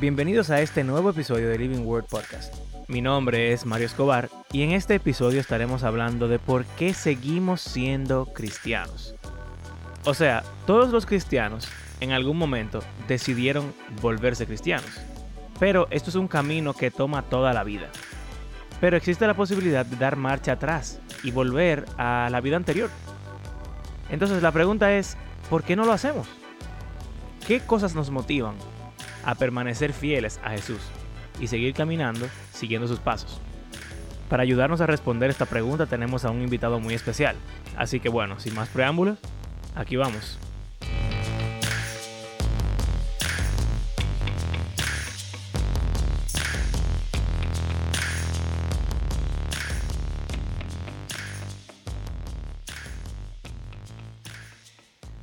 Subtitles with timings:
[0.00, 2.54] Bienvenidos a este nuevo episodio de Living Word Podcast.
[2.86, 7.62] Mi nombre es Mario Escobar y en este episodio estaremos hablando de por qué seguimos
[7.62, 9.16] siendo cristianos.
[10.04, 11.66] O sea, todos los cristianos
[11.98, 14.88] en algún momento decidieron volverse cristianos.
[15.58, 17.88] Pero esto es un camino que toma toda la vida.
[18.80, 22.90] Pero existe la posibilidad de dar marcha atrás y volver a la vida anterior.
[24.10, 25.16] Entonces la pregunta es,
[25.50, 26.28] ¿por qué no lo hacemos?
[27.48, 28.54] ¿Qué cosas nos motivan
[29.24, 30.80] a permanecer fieles a Jesús
[31.40, 33.40] y seguir caminando siguiendo sus pasos?
[34.28, 37.36] Para ayudarnos a responder esta pregunta tenemos a un invitado muy especial.
[37.76, 39.18] Así que bueno, sin más preámbulos,
[39.74, 40.38] aquí vamos.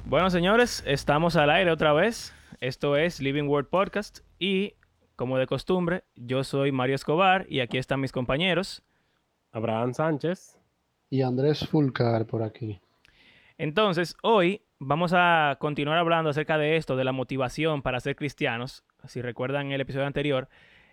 [0.07, 2.31] Bueno, señores, estamos al aire otra vez.
[2.61, 4.75] Esto es Living Word Podcast y,
[5.15, 8.83] como de costumbre, yo soy Mario Escobar y aquí están mis compañeros.
[9.51, 10.57] Abraham Sánchez.
[11.09, 12.79] Y Andrés Fulcar por aquí.
[13.57, 18.83] Entonces, hoy vamos a continuar hablando acerca de esto, de la motivación para ser cristianos.
[19.05, 20.47] Si recuerdan el episodio anterior,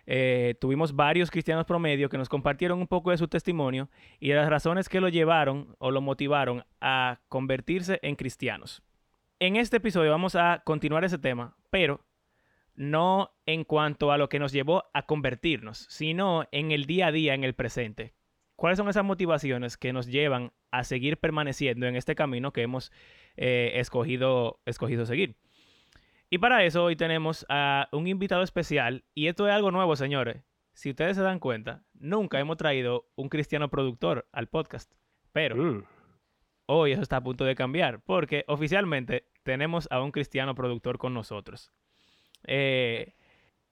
[0.05, 3.89] eh, tuvimos varios cristianos promedio que nos compartieron un poco de su testimonio
[4.19, 8.83] y de las razones que lo llevaron o lo motivaron a convertirse en cristianos
[9.45, 12.05] en este episodio vamos a continuar ese tema, pero
[12.75, 17.11] no en cuanto a lo que nos llevó a convertirnos, sino en el día a
[17.11, 18.13] día, en el presente.
[18.55, 22.93] ¿Cuáles son esas motivaciones que nos llevan a seguir permaneciendo en este camino que hemos
[23.35, 25.35] eh, escogido, escogido seguir?
[26.29, 30.41] Y para eso hoy tenemos a un invitado especial y esto es algo nuevo, señores.
[30.71, 34.89] Si ustedes se dan cuenta, nunca hemos traído un cristiano productor al podcast,
[35.33, 35.83] pero mm.
[36.65, 41.13] Hoy eso está a punto de cambiar porque oficialmente tenemos a un cristiano productor con
[41.13, 41.71] nosotros.
[42.45, 43.13] Eh,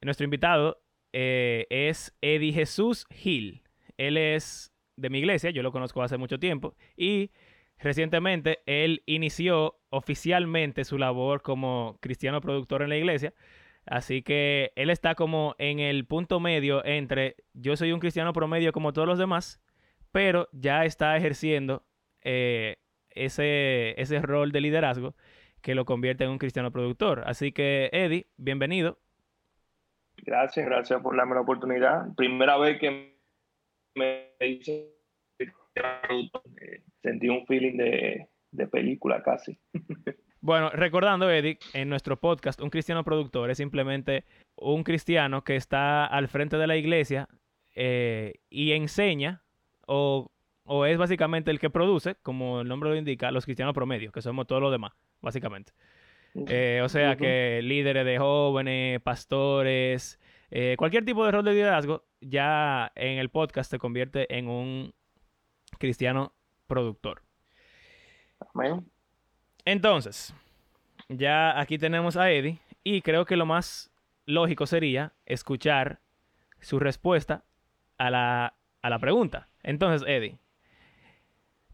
[0.01, 0.81] nuestro invitado
[1.13, 3.63] eh, es Eddie Jesús Gil.
[3.97, 7.31] Él es de mi iglesia, yo lo conozco hace mucho tiempo y
[7.77, 13.33] recientemente él inició oficialmente su labor como cristiano productor en la iglesia.
[13.85, 18.71] Así que él está como en el punto medio entre yo soy un cristiano promedio
[18.71, 19.59] como todos los demás,
[20.11, 21.83] pero ya está ejerciendo
[22.21, 22.77] eh,
[23.09, 25.15] ese, ese rol de liderazgo
[25.61, 27.23] que lo convierte en un cristiano productor.
[27.25, 28.97] Así que, Eddie, bienvenido.
[30.17, 32.13] Gracias, gracias por darme la oportunidad.
[32.15, 33.17] Primera vez que
[33.95, 34.95] me hice
[37.01, 39.57] sentí un feeling de, de película casi.
[40.43, 46.07] Bueno, recordando, Eddie, en nuestro podcast, un cristiano productor es simplemente un cristiano que está
[46.07, 47.29] al frente de la iglesia
[47.75, 49.43] eh, y enseña
[49.85, 50.31] o
[50.73, 54.21] o es básicamente el que produce, como el nombre lo indica, los cristianos promedios, que
[54.21, 55.73] somos todos los demás, básicamente.
[56.47, 62.05] Eh, o sea que líderes de jóvenes, pastores, eh, cualquier tipo de rol de liderazgo,
[62.21, 64.93] ya en el podcast se convierte en un
[65.77, 66.33] cristiano
[66.67, 67.21] productor.
[69.65, 70.33] Entonces,
[71.09, 73.91] ya aquí tenemos a Eddie y creo que lo más
[74.25, 75.99] lógico sería escuchar
[76.61, 77.43] su respuesta
[77.97, 79.49] a la, a la pregunta.
[79.63, 80.39] Entonces, Eddie,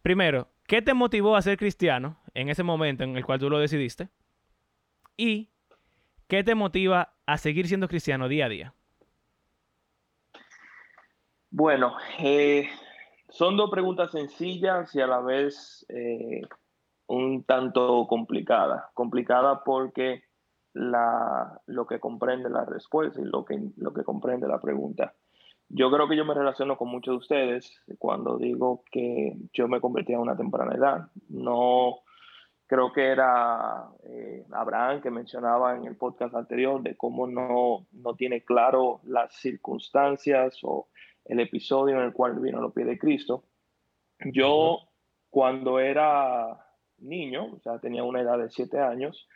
[0.08, 3.58] Primero, ¿qué te motivó a ser cristiano en ese momento en el cual tú lo
[3.58, 4.10] decidiste?
[5.18, 5.50] Y
[6.28, 8.74] ¿qué te motiva a seguir siendo cristiano día a día?
[11.50, 12.70] Bueno, eh,
[13.30, 16.42] son dos preguntas sencillas y a la vez eh,
[17.08, 18.84] un tanto complicadas.
[18.94, 20.22] Complicada porque
[20.74, 25.16] la, lo que comprende la respuesta y lo que, lo que comprende la pregunta.
[25.70, 29.82] Yo creo que yo me relaciono con muchos de ustedes cuando digo que yo me
[29.82, 31.08] convertí a una temprana edad.
[31.30, 32.04] No
[32.68, 38.16] creo que era eh, Abraham que mencionaba en el podcast anterior de cómo no, no
[38.16, 40.90] tiene claro las circunstancias o
[41.26, 43.44] el episodio en el cual vino a los pies de Cristo.
[44.26, 44.80] Yo
[45.30, 46.66] cuando era
[47.00, 49.28] niño, o sea, tenía una edad de siete años,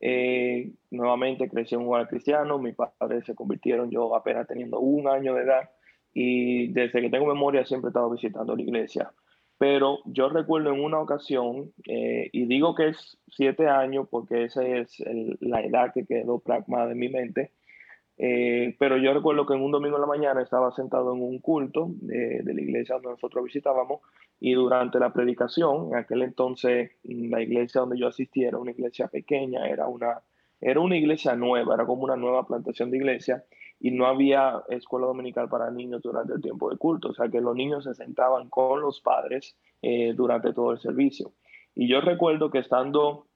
[0.00, 5.08] eh, nuevamente crecí en un hogar cristiano, mis padres se convirtieron yo apenas teniendo un
[5.08, 5.70] año de edad
[6.14, 9.12] y desde que tengo memoria siempre he estado visitando la iglesia.
[9.58, 14.64] Pero yo recuerdo en una ocasión, eh, y digo que es siete años porque esa
[14.64, 15.02] es
[15.40, 17.50] la edad que quedó plasmada en mi mente,
[18.18, 21.38] eh, pero yo recuerdo que en un domingo en la mañana estaba sentado en un
[21.40, 24.00] culto de, de, la iglesia donde nosotros visitábamos
[24.40, 29.08] y durante la predicación, en aquel entonces la iglesia donde yo asistí era una iglesia
[29.08, 30.20] pequeña, era una,
[30.60, 33.44] era una iglesia nueva, era como una nueva plantación de iglesia
[33.80, 37.40] y no había escuela dominical para niños durante el tiempo de culto, o sea que
[37.40, 41.32] los niños se sentaban con los padres eh, durante todo el servicio.
[41.74, 43.26] Y yo recuerdo que estando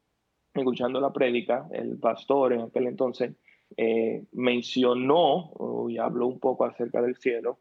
[0.53, 3.37] escuchando la prédica, el pastor en aquel entonces
[3.77, 5.53] eh, mencionó
[5.89, 7.59] y habló un poco acerca del cielo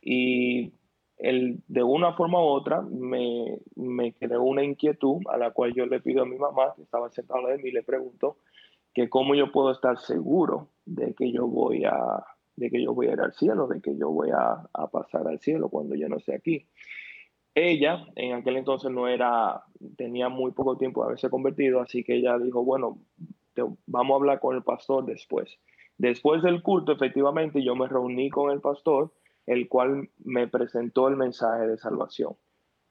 [0.00, 0.72] y
[1.18, 5.86] él, de una forma u otra me, me creó una inquietud a la cual yo
[5.86, 8.38] le pido a mi mamá, que estaba sentada de mí, le pregunto
[8.94, 12.24] que cómo yo puedo estar seguro de que yo voy a,
[12.56, 15.26] de que yo voy a ir al cielo, de que yo voy a, a pasar
[15.26, 16.66] al cielo cuando yo no esté aquí.
[17.54, 19.62] Ella en aquel entonces no era,
[19.96, 22.98] tenía muy poco tiempo de haberse convertido, así que ella dijo, bueno,
[23.86, 25.58] vamos a hablar con el pastor después.
[25.98, 29.12] Después del culto, efectivamente, yo me reuní con el pastor,
[29.46, 32.36] el cual me presentó el mensaje de salvación.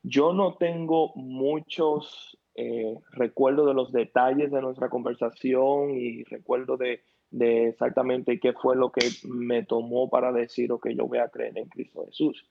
[0.04, 7.02] Yo no tengo muchos eh, recuerdos de los detalles de nuestra conversación y recuerdo de,
[7.32, 11.70] exactamente qué fue lo que me tomó para decir, que yo voy a creer en
[11.70, 12.46] Cristo Jesús.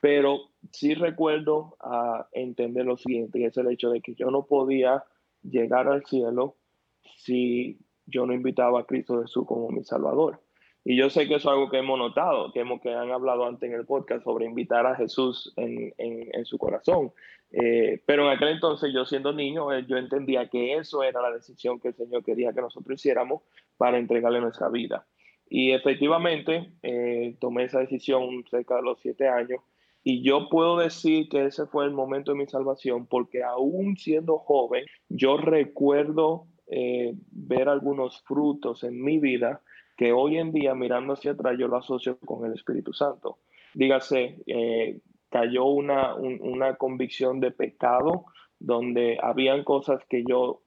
[0.00, 0.40] Pero
[0.72, 5.04] sí recuerdo a entender lo siguiente, y es el hecho de que yo no podía
[5.42, 6.56] llegar al cielo
[7.16, 10.40] si yo no invitaba a Cristo Jesús como mi Salvador.
[10.88, 13.44] Y yo sé que eso es algo que hemos notado, que, hemos, que han hablado
[13.44, 17.10] antes en el podcast sobre invitar a Jesús en, en, su corazón.
[17.50, 21.32] Eh, pero en aquel entonces, yo siendo niño, eh, yo entendía que eso era la
[21.32, 23.42] decisión que el Señor quería que nosotros hiciéramos
[23.76, 25.04] para entregarle nuestra vida.
[25.50, 29.58] Y efectivamente, eh, tomé esa decisión cerca de los siete años.
[30.04, 34.38] Y yo puedo decir que ese fue el momento de mi salvación, porque aún siendo
[34.38, 39.62] joven, yo recuerdo ver algunos frutos en mi vida
[39.96, 43.38] que hoy en día, mirando hacia atrás, yo lo asocio con el Espíritu Santo.
[43.74, 45.00] Dígase, eh,
[45.30, 48.26] cayó una, una convicción de pecado
[48.58, 50.62] donde habían cosas que yo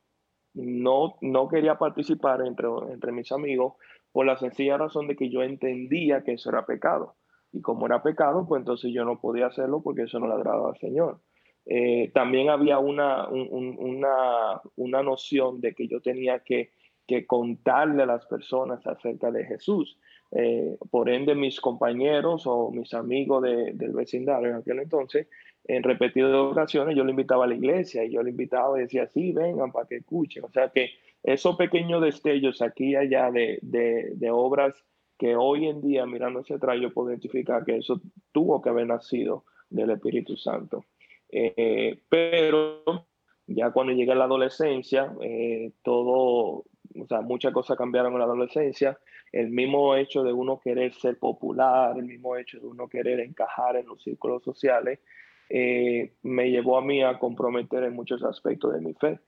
[0.53, 3.73] no, no quería participar entre, entre mis amigos
[4.11, 7.15] por la sencilla razón de que yo entendía que eso era pecado.
[7.51, 10.69] Y como era pecado, pues entonces yo no podía hacerlo porque eso no le agradaba
[10.69, 11.21] al Señor.
[11.65, 16.71] Eh, también había una, una, una, noción de que yo tenía que,
[17.09, 19.97] que, contarle a las personas acerca de Jesús.
[20.31, 25.27] Eh, por ende, mis compañeros o mis amigos de, del vecindario en aquel entonces,
[25.65, 29.07] en repetidas ocasiones, yo le invitaba a la iglesia y yo le invitaba y decía,
[29.07, 30.43] sí, vengan para que escuchen.
[30.43, 30.91] O sea que
[31.23, 34.73] esos pequeños destellos aquí y allá de, de, obras
[35.17, 38.01] que hoy en día, mirando hacia atrás, yo puedo identificar que eso
[38.31, 40.85] tuvo que haber nacido del Espíritu Santo.
[41.31, 42.83] Eh, pero
[43.45, 46.65] ya cuando llegué a la adolescencia, eh, todo,
[47.01, 48.97] o sea, muchas cosas cambiaron en la adolescencia.
[49.31, 53.75] El mismo hecho de uno querer ser popular, el mismo hecho de uno querer encajar
[53.75, 54.99] en los círculos sociales,
[55.49, 59.19] eh, me llevó a mí a comprometer en muchos aspectos de mi fe.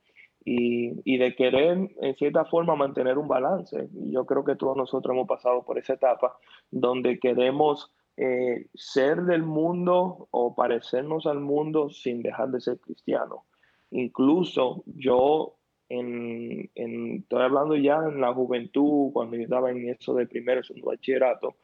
[0.43, 3.89] Y, de querer, en cierta forma, mantener un balance.
[3.93, 6.35] Yo creo que todos nosotros hemos pasado por esa etapa
[6.71, 13.45] donde queremos eh, ser del mundo o parecernos al mundo sin dejar de ser cristiano.
[13.91, 15.57] Incluso yo,
[15.91, 16.69] en,
[17.19, 21.55] estoy hablando ya en la juventud, cuando yo estaba en eso de primero, segundo bachillerato,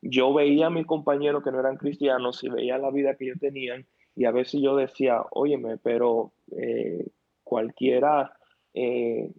[0.00, 3.40] yo veía a mis compañeros que no eran cristianos y veía la vida que ellos
[3.40, 7.06] tenían y a veces yo decía, óyeme, pero eh,
[7.42, 8.36] cualquiera
[8.74, 9.30] eh,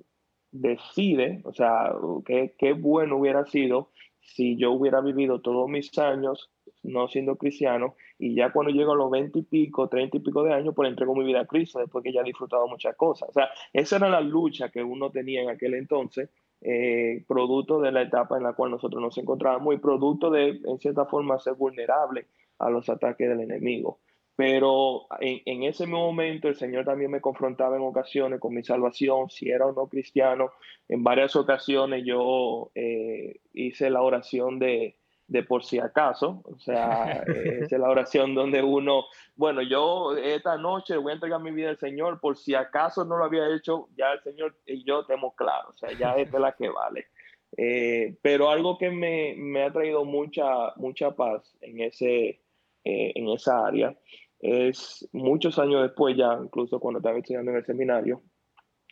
[0.51, 1.94] decide, o sea,
[2.25, 3.92] qué, qué bueno hubiera sido
[4.23, 6.49] si yo hubiera vivido todos mis años
[6.83, 10.44] no siendo cristiano, y ya cuando llego a los 20 y pico, 30 y pico
[10.44, 13.30] de años, pues entrego mi vida a Cristo, después que ya he disfrutado muchas cosas.
[13.30, 16.30] O sea, esa era la lucha que uno tenía en aquel entonces,
[16.61, 20.80] eh, producto de la etapa en la cual nosotros nos encontrábamos y producto de, en
[20.80, 22.27] cierta forma, ser vulnerable
[22.59, 23.99] a los ataques del enemigo.
[24.35, 29.30] Pero en, en, ese momento el Señor también me confrontaba en ocasiones con mi salvación,
[29.30, 30.52] si era o no cristiano.
[30.90, 34.95] En varias ocasiones yo eh, hice la oración de,
[35.28, 40.97] de por si acaso, o sea, es la oración donde uno, bueno, yo esta noche
[40.97, 44.11] voy a entregar mi vida al Señor, por si acaso no lo había hecho, ya
[44.13, 47.07] el Señor y yo tenemos claro, o sea, ya esta es la que vale.
[47.56, 52.42] Eh, pero algo que me, me, ha traído mucha, mucha paz en, ese,
[52.83, 53.95] eh, en esa área
[54.44, 58.21] es muchos años después, ya incluso cuando estaba estudiando en el seminario,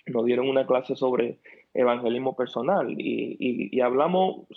[0.07, 1.41] nos dieron una clase sobre
[1.73, 4.47] evangelismo personal y, y, hablamos,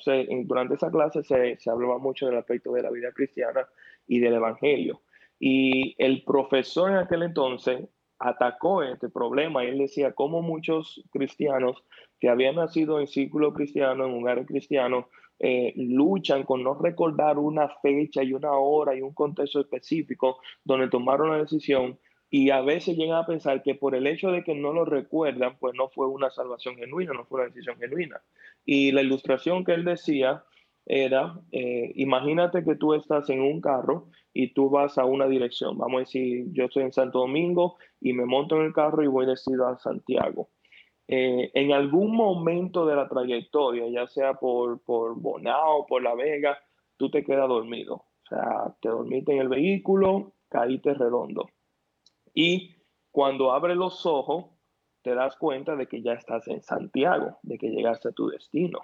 [0.44, 3.66] durante esa clase se, se, hablaba mucho del aspecto de la vida cristiana
[4.06, 5.02] y del evangelio.
[5.40, 7.88] Y el profesor en aquel entonces
[8.24, 11.84] atacó este problema él decía cómo muchos cristianos
[12.20, 15.06] que habían nacido en círculo cristiano, en lugares cristianos,
[15.38, 20.88] eh, luchan con no recordar una fecha y una hora y un contexto específico donde
[20.88, 21.98] tomaron la decisión
[22.30, 25.56] y a veces llegan a pensar que por el hecho de que no lo recuerdan,
[25.58, 28.20] pues no fue una salvación genuina, no fue una decisión genuina.
[28.64, 30.44] Y la ilustración que él decía
[30.86, 35.78] era, eh, imagínate que tú estás en un carro y tú vas a una dirección.
[35.78, 39.06] Vamos a decir, yo estoy en Santo Domingo y me monto en el carro y
[39.08, 40.50] voy decidido a Santiago.
[41.08, 46.58] eh, en algún momento de la trayectoria, ya sea por, por Bonao, por La Vega,
[46.96, 47.94] tú te quedas dormido.
[47.96, 51.48] O sea, te dormiste en el vehículo, caíste redondo.
[52.34, 52.76] Y
[53.10, 54.46] cuando abres los ojos,
[55.02, 58.80] te das cuenta de que ya estás en Santiago, de que llegaste a tu destino.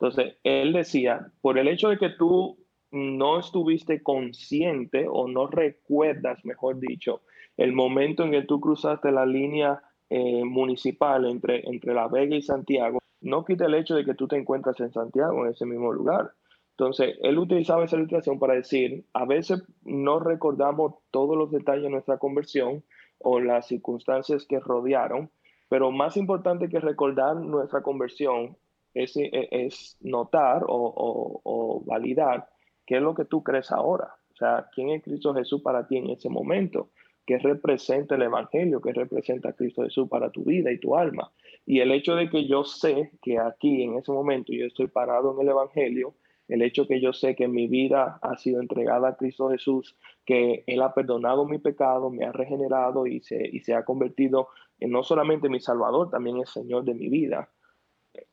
[0.00, 2.56] Entonces, él decía, por el hecho de que tú
[2.92, 7.22] no estuviste consciente o no recuerdas, mejor dicho,
[7.56, 12.42] el momento en que tú cruzaste la línea eh, municipal entre, entre La Vega y
[12.42, 15.92] Santiago, no quita el hecho de que tú te encuentras en Santiago, en ese mismo
[15.92, 16.32] lugar.
[16.70, 21.90] Entonces, él utilizaba esa ilustración para decir, a veces no recordamos todos los detalles de
[21.90, 22.84] nuestra conversión
[23.18, 25.32] o las circunstancias que rodearon,
[25.68, 28.56] pero más importante que recordar nuestra conversión
[28.94, 32.48] es, es notar o, o validar
[32.86, 34.14] qué es lo que tú crees ahora.
[34.32, 36.90] O sea, quién es Cristo Jesús para ti en ese momento
[37.28, 41.30] qué representa el Evangelio, qué representa Cristo Jesús para tu vida y tu alma.
[41.66, 45.34] Y el hecho de que yo sé que aquí en ese momento yo estoy parado
[45.34, 46.14] en el Evangelio,
[46.48, 50.64] el hecho que yo sé que mi vida ha sido entregada a Cristo Jesús, que
[50.66, 54.48] Él ha perdonado mi pecado, me ha regenerado y se, y se ha convertido
[54.80, 57.50] en no solamente mi Salvador, también el Señor de mi vida.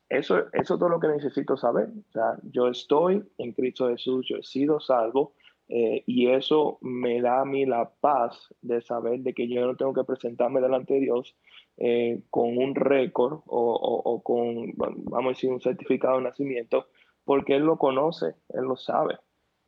[0.08, 1.88] Eso, eso es todo lo que necesito saber.
[2.08, 5.34] O sea, yo estoy en Cristo Jesús, yo he sido salvo
[5.68, 9.76] eh, y eso me da a mí la paz de saber de que yo no
[9.76, 11.36] tengo que presentarme delante de Dios
[11.76, 16.86] eh, con un récord o, con, vamos a decir, un certificado de nacimiento,
[17.24, 19.18] porque Él lo conoce, Él lo sabe.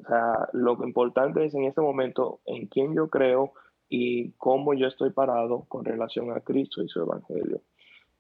[0.01, 3.53] O sea, lo importante es en este momento en quién yo creo
[3.89, 7.61] y cómo yo estoy parado con relación a Cristo y su Evangelio.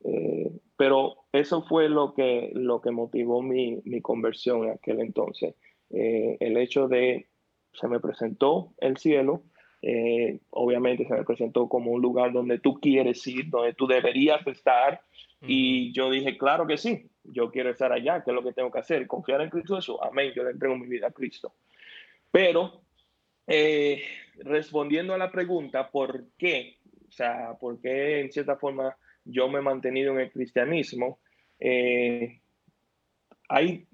[0.04, 5.54] Eh, pero eso fue lo que, lo que motivó mi, mi conversión en aquel entonces.
[5.90, 7.26] el hecho de
[7.72, 9.42] se me presentó el cielo,
[9.82, 14.44] eh, obviamente se me presentó como un lugar donde tú quieres ir, donde tú deberías
[14.46, 15.02] estar,
[15.40, 18.72] y yo dije, claro que sí, yo quiero estar allá, ¿qué es lo que tengo
[18.72, 19.06] que hacer?
[19.06, 21.54] Confiar en Cristo Jesús, amén, yo le entrego mi vida a Cristo.
[22.30, 22.82] Pero,
[23.46, 24.02] eh,
[24.38, 26.78] respondiendo a la pregunta, ¿por qué?
[27.08, 28.96] O sea, ¿por qué en cierta forma
[29.28, 31.20] yo me he mantenido en el cristianismo?
[31.60, 32.40] Eh,
[33.48, 33.86] hay,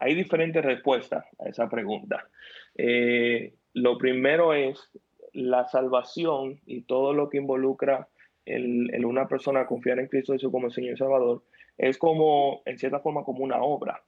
[0.00, 2.28] hay diferentes respuestas a esa pregunta.
[2.76, 4.90] Eh, lo primero es
[5.32, 8.08] la salvación y todo lo que involucra
[8.50, 11.42] en una persona confiar en Cristo Jesús como Señor y Salvador,
[11.78, 14.02] es como, en cierta forma, como una obra.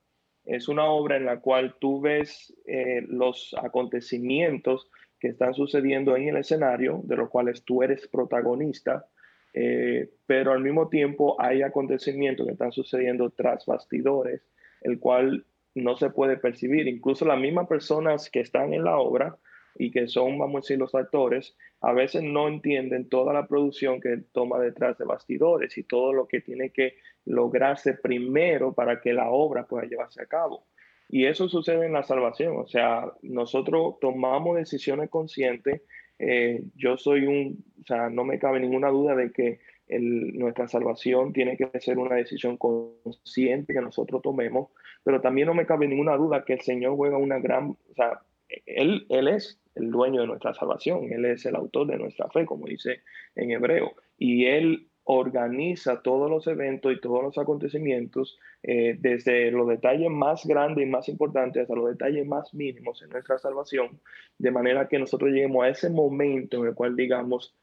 [0.44, 6.28] Es una obra en la cual tú ves eh, los acontecimientos que están sucediendo en
[6.28, 9.06] el escenario, de los cuales tú eres protagonista,
[9.52, 14.42] eh, pero al mismo tiempo hay acontecimientos que están sucediendo tras bastidores,
[14.82, 16.88] el cual no se puede percibir.
[16.88, 19.36] Incluso las mismas personas que están en la obra
[19.76, 24.00] y que son, vamos a decir, los actores, a veces no entienden toda la producción
[24.00, 29.12] que toma detrás de bastidores y todo lo que tiene que lograrse primero para que
[29.12, 30.66] la obra pueda llevarse a cabo.
[31.08, 35.82] Y eso sucede en la salvación, o sea, nosotros tomamos decisiones conscientes.
[36.20, 39.58] Eh, yo soy un, o sea, no me cabe ninguna duda de que
[39.98, 44.68] nuestra salvación tiene que ser una decisión consciente que nosotros tomemos,
[45.02, 48.20] pero también no me cabe ninguna duda que el Señor juega una gran, o sea,
[48.66, 52.44] él, él es el dueño de nuestra salvación, Él es el autor de nuestra fe,
[52.44, 53.00] como dice
[53.34, 59.68] en hebreo, y Él organiza todos los eventos y todos los acontecimientos, eh, desde los
[59.68, 64.00] detalles más grandes y más importantes hasta los detalles más mínimos en nuestra salvación,
[64.38, 67.54] de manera que nosotros lleguemos a ese momento en el cual digamos,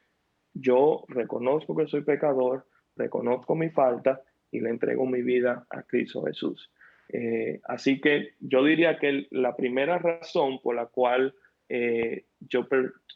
[0.53, 2.65] yo reconozco que soy pecador,
[2.95, 6.71] reconozco mi falta y le entrego mi vida a Cristo Jesús.
[7.09, 11.33] Eh, así que yo diría que la primera razón por la cual
[11.69, 12.67] eh, yo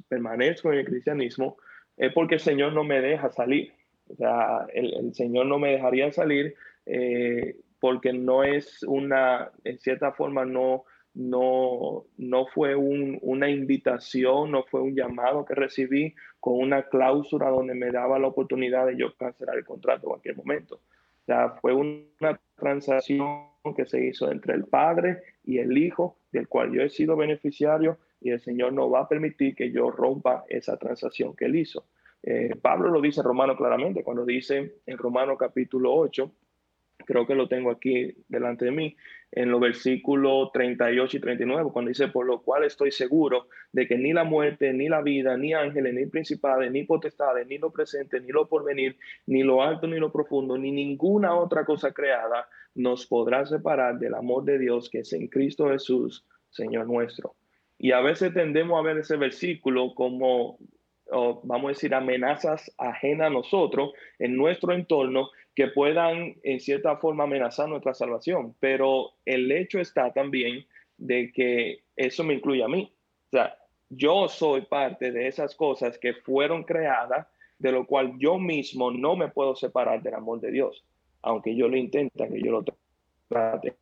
[0.08, 1.58] permanezco en el cristianismo
[1.98, 3.74] es porque el Señor no me deja salir.
[4.12, 10.12] O sea, el, Señor no me dejaría salir eh, porque no es una, en cierta
[10.12, 16.84] forma, no, no, no fue una invitación, no fue un llamado que recibí con una
[16.84, 20.76] cláusula donde me daba la oportunidad de yo cancelar el contrato en cualquier momento.
[20.76, 26.48] O sea, fue una transacción que se hizo entre el Padre y el Hijo, del
[26.48, 30.46] cual yo he sido beneficiario y el Señor no va a permitir que yo rompa
[30.50, 31.86] esa transacción que él hizo.
[32.24, 36.32] Eh, Pablo lo dice en Romano claramente, cuando dice en Romano capítulo 8,
[37.06, 38.96] creo que lo tengo aquí delante de mí,
[39.32, 43.98] en los versículos 38 y 39, cuando dice, por lo cual estoy seguro de que
[43.98, 48.20] ni la muerte, ni la vida, ni ángeles, ni principales, ni potestades, ni lo presente,
[48.20, 53.08] ni lo porvenir, ni lo alto, ni lo profundo, ni ninguna otra cosa creada nos
[53.08, 57.36] podrá separar del amor de Dios que es en Cristo Jesús, Señor nuestro.
[57.78, 60.60] Y a veces tendemos a ver ese versículo como
[61.12, 67.26] vamos a decir, amenazas ajenas a nosotros en nuestro entorno que puedan en cierta forma
[67.26, 70.66] amenazar nuestra salvación, pero el hecho está también
[70.98, 72.92] de que eso me incluye a mí.
[73.28, 73.58] O sea,
[73.90, 77.28] yo soy parte de esas cosas que fueron creadas,
[77.60, 80.84] de lo cual yo mismo no me puedo separar del amor de Dios,
[81.22, 82.64] aunque yo lo intente, que yo lo
[83.28, 83.76] trate.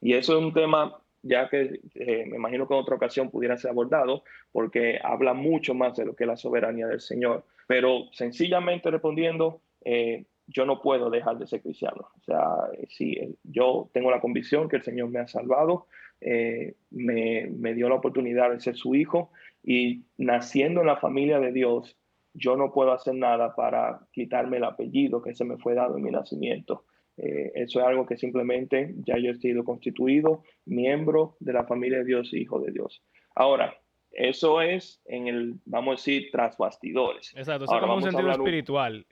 [0.00, 3.56] Y eso es un tema ya que eh, me imagino que en otra ocasión pudiera
[3.56, 7.44] ser abordado, porque habla mucho más de lo que es la soberanía del Señor.
[7.66, 12.08] Pero sencillamente respondiendo, eh, yo no puedo dejar de ser cristiano.
[12.16, 12.44] O sea,
[12.88, 15.86] si yo tengo la convicción que el Señor me ha salvado,
[16.20, 19.30] eh, me, dio la oportunidad de ser su hijo
[19.62, 21.96] y naciendo en la familia de Dios,
[22.32, 26.04] yo no puedo hacer nada para quitarme el apellido que se me fue dado en
[26.04, 26.84] mi nacimiento.
[27.18, 31.98] Eh, eso es algo que simplemente ya yo he sido constituido miembro de la familia
[31.98, 33.02] de Dios, hijo de Dios.
[33.34, 33.74] Ahora,
[34.12, 37.34] eso es en el, vamos a decir, tras bastidores.
[37.36, 39.06] Exacto, es como un sentido espiritual.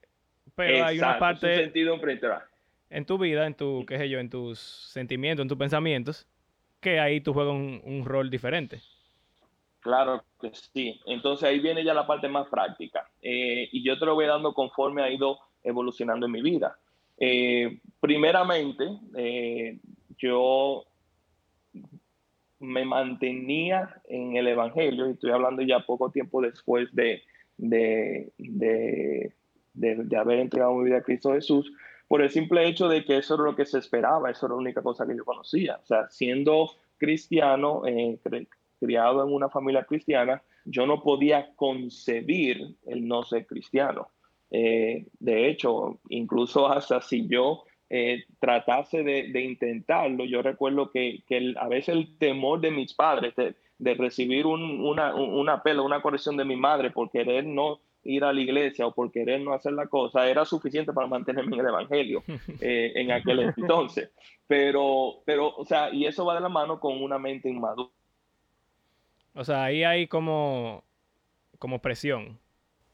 [0.55, 1.47] Pero hay una parte...
[1.47, 2.01] Un sentido.
[2.91, 6.27] En tu vida, en tu, qué sé yo, en tus sentimientos, en tus pensamientos,
[6.81, 8.81] que ahí tú juegas un, rol diferente.
[9.81, 11.01] Claro que sí.
[11.07, 13.07] Entonces ahí viene ya la parte más práctica.
[13.21, 16.79] Eh, y yo te lo voy dando conforme ha ido evolucionando en mi vida.
[17.19, 18.85] Eh, primeramente,
[19.17, 19.79] eh,
[20.19, 20.85] yo
[22.59, 27.23] me mantenía en el Evangelio, y estoy hablando ya poco tiempo después de,
[27.57, 31.73] de, de, haber entregado mi vida a Cristo Jesús,
[32.09, 34.61] por el simple hecho de que eso era lo que se esperaba, eso era la
[34.61, 35.77] única cosa que yo conocía.
[35.83, 38.19] O sea, siendo cristiano, eh,
[38.79, 44.09] criado en una familia cristiana, yo no podía concebir el no ser cristiano.
[44.57, 51.25] Eh, de hecho, incluso hasta si yo eh, tratase de, intentarlo, yo recuerdo que,
[51.57, 56.45] a veces el temor de mis padres de, recibir una, una pela, una corrección de
[56.45, 59.89] mi madre por querer no ir a la iglesia o por querer no hacer la
[59.89, 62.23] cosa era suficiente para mantenerme en el evangelio
[62.61, 64.11] eh, en aquel entonces.
[64.47, 67.91] Pero, pero, o sea, y eso va de la mano con una mente inmadura.
[69.35, 70.85] O sea, ahí hay como,
[71.59, 72.39] como presión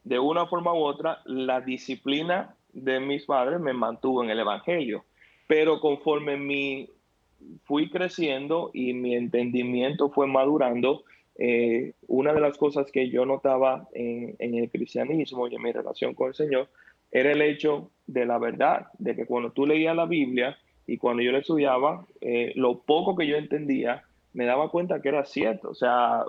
[0.05, 5.05] de una forma u otra, la disciplina de mis padres me mantuvo en el Evangelio.
[5.47, 6.89] Pero conforme mi,
[7.65, 11.05] fui creciendo y mi entendimiento fue madurando,
[11.37, 16.15] eh, una de las cosas que yo notaba en, el cristianismo y en mi relación
[16.15, 16.69] con el Señor
[17.11, 21.23] era el hecho de la verdad, de que cuando tú leías la Biblia y cuando
[21.23, 25.71] yo la estudiaba, eh, lo poco que yo entendía, me daba cuenta que era cierto.
[25.71, 26.25] O sea,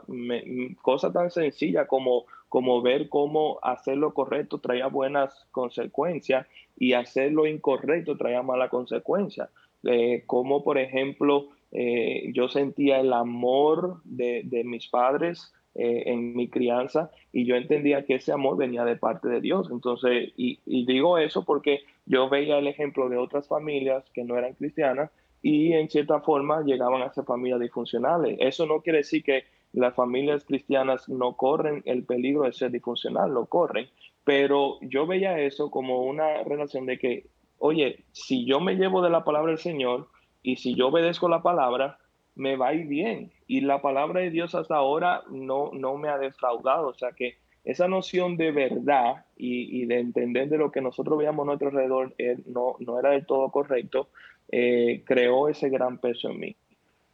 [0.81, 6.45] cosa tan sencilla como como ver cómo hacer lo correcto traía buenas consecuencias
[6.77, 9.49] y hacer lo incorrecto traía malas consecuencias.
[9.83, 16.49] Eh, como por ejemplo, eh, yo sentía el amor de, mis padres eh, en mi
[16.49, 19.69] crianza y yo entendía que ese amor venía de parte de Dios.
[19.71, 24.37] Entonces, y, y digo eso porque yo veía el ejemplo de otras familias que no
[24.37, 25.09] eran cristianas
[25.41, 28.35] y en cierta forma llegaban a ser familias disfuncionales.
[28.41, 33.33] Eso no quiere decir que las familias cristianas no corren el peligro de ser disfuncional,
[33.33, 33.87] lo corren,
[34.23, 39.09] pero yo veía eso como una relación de que, oye, si yo me llevo de
[39.09, 40.07] la palabra del Señor
[40.43, 41.97] y si yo obedezco la palabra,
[42.35, 43.31] me va a ir bien.
[43.47, 46.87] Y la palabra de Dios hasta ahora no, no me ha defraudado.
[46.89, 51.43] O sea que esa noción de verdad y, de entender de lo que nosotros veíamos
[51.43, 54.09] a nuestro alrededor eh, no, no era del todo correcto,
[54.51, 56.55] eh, creó ese gran peso en mí.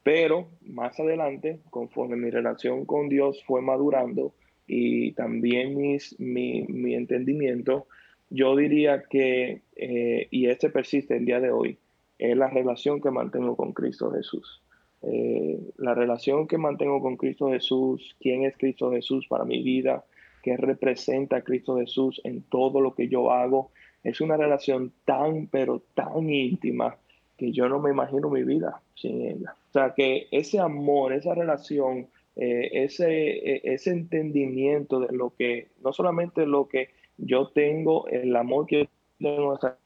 [0.07, 6.95] Pero más adelante, conforme mi relación con Dios fue madurando y también mis, mi, mi
[6.95, 7.87] entendimiento,
[8.29, 11.77] yo diría que, eh, y este persiste el día de hoy,
[12.19, 14.63] es la relación que mantengo con Cristo Jesús.
[15.01, 20.05] Eh, la relación que mantengo con Cristo Jesús, quién es Cristo Jesús para mi vida,
[20.41, 23.71] qué representa a Cristo Jesús en todo lo que yo hago,
[24.05, 26.97] es una relación tan, pero tan íntima
[27.37, 29.55] que yo no me imagino mi vida sin ella.
[29.69, 35.69] O sea, que ese amor, esa relación, eh, ese, e, ese entendimiento de lo que,
[35.83, 39.77] no solamente lo que yo tengo, el amor que tengo hacia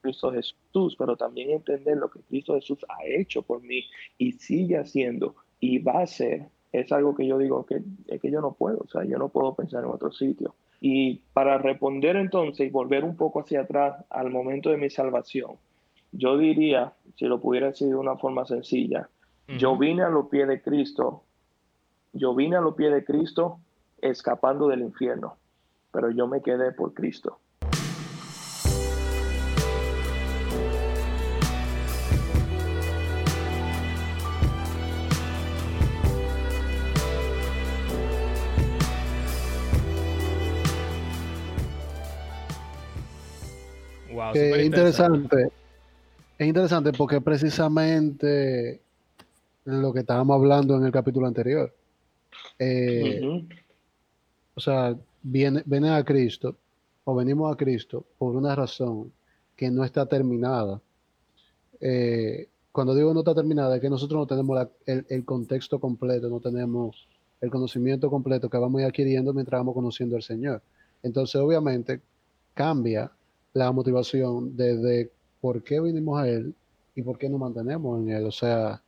[0.00, 3.84] Cristo Jesús, pero también entender lo que Cristo Jesús ha hecho por mí
[4.18, 8.30] y sigue haciendo y va a hacer, es algo que yo digo que, es que
[8.30, 10.54] yo no puedo, o sea, yo no puedo pensar en otro sitio.
[10.80, 15.52] Y para responder entonces y volver un poco hacia atrás al momento de mi salvación,
[16.12, 19.08] yo diría, si lo pudiera decir de una forma sencilla,
[19.48, 21.24] yo vine a los pies de Cristo,
[22.12, 23.58] yo vine a los pies de Cristo
[24.00, 25.36] escapando del infierno,
[25.90, 27.38] pero yo me quedé por Cristo.
[44.12, 45.61] Wow, es interesante.
[46.42, 48.80] Es interesante porque precisamente
[49.64, 51.72] lo que estábamos hablando en el capítulo anterior.
[52.58, 53.46] Eh.
[54.56, 56.56] O sea, viene, viene a Cristo
[57.04, 59.12] o venimos a Cristo por una razón
[59.54, 60.80] que no está terminada.
[61.80, 65.78] Eh, cuando digo no está terminada, es que nosotros no tenemos la- el, el contexto
[65.78, 67.06] completo, no tenemos
[67.40, 70.60] el conocimiento completo que vamos a ir adquiriendo mientras vamos conociendo al Señor.
[71.04, 72.00] Entonces, obviamente,
[72.52, 73.12] cambia
[73.52, 76.54] la motivación desde por qué vinimos a Él
[76.94, 78.24] y por qué nos mantenemos en Él.
[78.24, 78.80] O sea,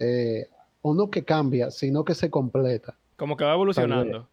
[0.00, 0.48] eh,
[0.82, 2.96] o no que cambia, sino que se completa.
[3.16, 4.28] Como que va evolucionando.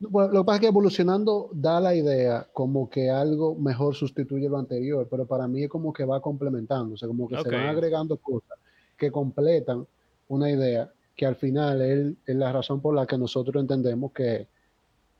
[0.00, 4.48] Bueno, lo que pasa es que evolucionando da la idea como que algo mejor sustituye
[4.48, 7.50] lo anterior, pero para mí es como que va complementando, o sea, como que se
[7.50, 8.58] van agregando cosas
[8.96, 9.86] que completan
[10.28, 14.46] una idea que al final es, es la razón por la que nosotros entendemos que,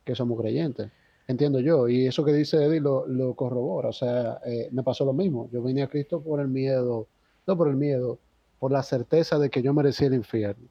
[0.04, 0.92] que somos creyentes.
[1.28, 5.04] Entiendo yo, y eso que dice Eddie lo, lo corrobora, o sea, eh, me pasó
[5.04, 7.06] lo mismo, yo vine a Cristo por el miedo,
[7.46, 8.18] no por el miedo,
[8.58, 10.66] por la certeza de que yo merecía el infierno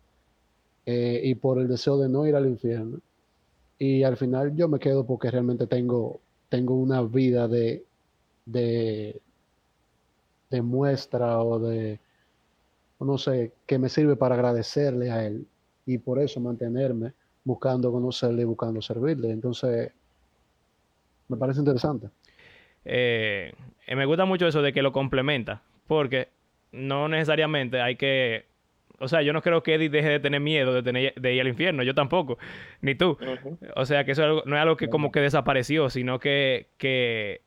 [0.85, 2.99] eh, y por el deseo de no ir al infierno.
[3.79, 7.85] Y al final yo me quedo porque realmente tengo, tengo una vida de,
[8.45, 9.21] de,
[10.49, 11.99] de muestra o de,
[12.99, 15.47] no sé, que me sirve para agradecerle a él
[15.85, 19.31] y por eso mantenerme buscando conocerle y buscando servirle.
[19.31, 19.91] Entonces,
[21.27, 22.09] me parece interesante.
[22.85, 23.53] Eh,
[23.95, 26.29] me gusta mucho eso de que lo complementa, porque
[26.71, 28.45] no necesariamente hay que,
[28.99, 31.41] o sea, yo no creo que Eddie deje de tener miedo de, tener, de ir
[31.41, 32.37] al infierno, yo tampoco,
[32.81, 33.17] ni tú.
[33.75, 36.67] O sea, que eso es algo- no es algo que como que desapareció, sino que,
[36.77, 37.41] que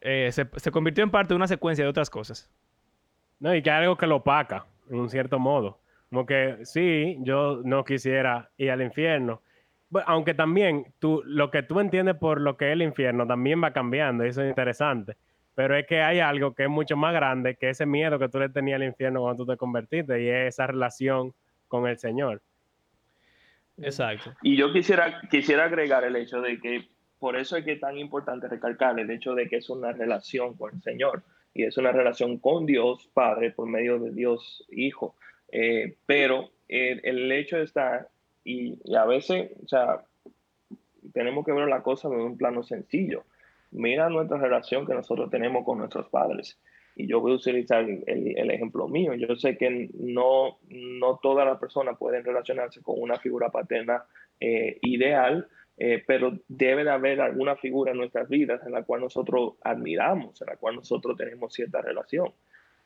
[0.00, 2.50] eh, se, se convirtió en parte de una secuencia de otras cosas.
[3.40, 5.78] No, y que hay algo que lo opaca, en un cierto modo.
[6.10, 9.42] Como que sí, yo no quisiera ir al infierno.
[9.92, 13.62] Bueno, aunque también tú, lo que tú entiendes por lo que es el infierno también
[13.62, 15.16] va cambiando, y eso es interesante.
[15.54, 18.38] Pero es que hay algo que es mucho más grande que ese miedo que tú
[18.38, 21.34] le tenías al infierno cuando tú te convertiste, y es esa relación
[21.68, 22.40] con el Señor.
[23.76, 24.32] Exacto.
[24.40, 27.98] Y yo quisiera, quisiera agregar el hecho de que por eso es que es tan
[27.98, 31.92] importante recalcar el hecho de que es una relación con el Señor y es una
[31.92, 35.16] relación con Dios Padre por medio de Dios Hijo.
[35.50, 38.08] Eh, pero el, el hecho está,
[38.44, 40.04] y, a veces, o sea,
[41.12, 43.24] tenemos que ver la cosa de un plano sencillo.
[43.70, 46.58] Mira nuestra relación que nosotros tenemos con nuestros padres.
[46.94, 49.14] Y yo voy a utilizar el, el ejemplo mío.
[49.14, 54.04] Yo sé que no, no todas las personas pueden relacionarse con una figura paterna
[54.44, 59.02] eh, ideal, eh, pero debe de haber alguna figura en nuestras vidas en la cual
[59.02, 62.32] nosotros admiramos, en la cual nosotros tenemos cierta relación.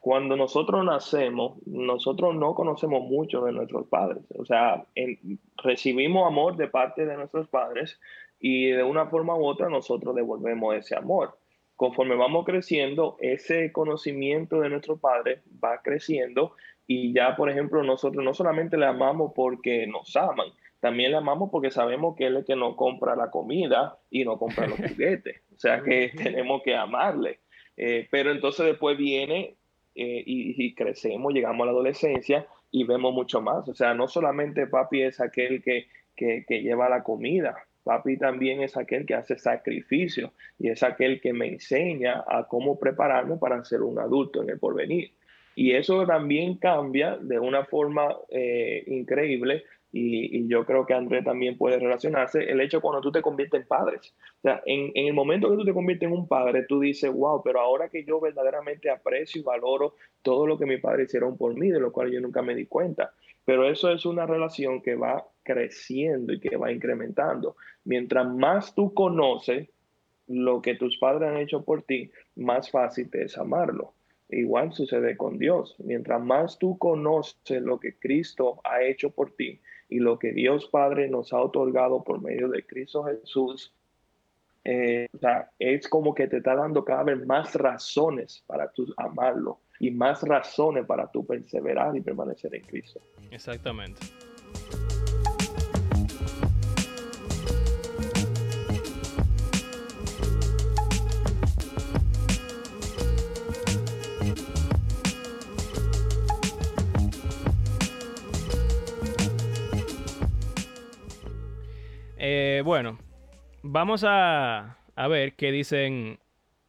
[0.06, 4.22] Cuando nosotros nacemos, nosotros no conocemos mucho de nuestros padres.
[4.38, 7.98] O sea, en, recibimos amor de parte de nuestros padres
[8.38, 11.36] y de una forma u otra nosotros devolvemos ese amor.
[11.74, 16.52] Conforme vamos creciendo, ese conocimiento de nuestro padre va creciendo
[16.86, 21.50] y ya, por ejemplo, nosotros no solamente le amamos porque nos aman, también le amamos
[21.50, 24.78] porque sabemos que él es el que nos compra la comida y nos compra los
[24.88, 25.42] juguetes.
[25.52, 27.40] O sea que tenemos que amarle.
[27.76, 29.56] Eh, pero entonces después viene
[29.96, 33.66] eh, y, y, crecemos, llegamos a la adolescencia y vemos mucho más.
[33.68, 38.62] O sea, no solamente papi es aquel que, que, que lleva la comida, papi también
[38.62, 43.64] es aquel que hace sacrificio y es aquel que me enseña a cómo prepararme para
[43.64, 45.12] ser un adulto en el porvenir.
[45.54, 51.22] Y eso también cambia de una forma eh, increíble y, y, yo creo que André
[51.22, 54.14] también puede relacionarse, el hecho cuando tú te conviertes en padres.
[54.38, 57.10] O sea, en, en, el momento que tú te conviertes en un padre, tú dices,
[57.10, 61.36] wow, pero ahora que yo verdaderamente aprecio y valoro todo lo que mis padres hicieron
[61.38, 63.12] por mí, de lo cual yo nunca me di cuenta.
[63.44, 67.56] Pero eso es una relación que va creciendo y que va incrementando.
[67.84, 69.68] Mientras más tú conoces
[70.26, 73.92] lo que tus padres han hecho por ti, más fácil te es amarlo.
[74.28, 75.76] Igual sucede con Dios.
[75.78, 80.66] Mientras más tú conoces lo que Cristo ha hecho por ti y lo que Dios
[80.66, 83.72] Padre nos ha otorgado por medio de Cristo Jesús,
[84.64, 88.92] eh, o sea, es como que te está dando cada vez más razones para tú
[88.96, 93.00] amarlo y más razones para tú perseverar y permanecer en Cristo.
[93.30, 94.00] Exactamente.
[112.56, 112.98] Eh, bueno,
[113.62, 116.18] vamos a, a, ver qué dicen,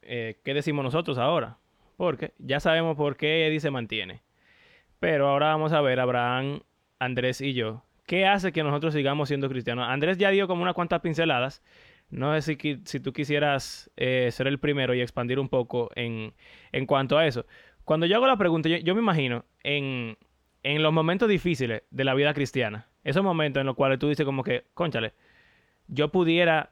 [0.01, 1.59] eh, qué decimos nosotros ahora.
[1.95, 4.21] Porque ya sabemos por qué Eddie se mantiene.
[4.99, 6.59] Pero ahora vamos a ver, Abraham,
[6.99, 9.87] Andrés y yo, qué hace que nosotros sigamos siendo cristianos.
[9.87, 11.63] Andrés ya dio como unas cuantas pinceladas,
[12.09, 16.33] No sé si, si tú quisieras eh, ser el primero y expandir un poco en,
[16.73, 17.45] en cuanto a eso.
[17.85, 20.17] Cuando yo hago la pregunta, yo, me imagino en,
[20.63, 24.25] en, los momentos difíciles de la vida cristiana, esos momentos en los cuales tú dices
[24.25, 25.13] como que, conchale,
[25.87, 26.71] yo pudiera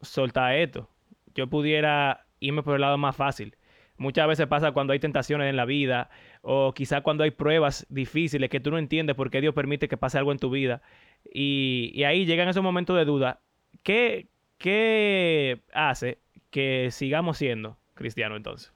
[0.00, 0.88] soltar esto,
[1.34, 3.54] yo pudiera irme por el lado más fácil.
[3.96, 6.08] Muchas veces pasa cuando hay tentaciones en la vida
[6.42, 9.96] o quizá cuando hay pruebas difíciles que tú no entiendes por qué Dios permite que
[9.96, 10.82] pase algo en tu vida.
[11.24, 13.40] Y, y ahí llegan esos momentos de duda.
[13.82, 16.18] ¿Qué, ¿Qué hace
[16.50, 18.72] que sigamos siendo cristianos entonces?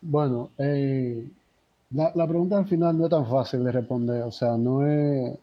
[0.00, 1.26] Bueno, eh,
[1.90, 5.36] la, pregunta al final no es tan fácil de responder, o sea, no es,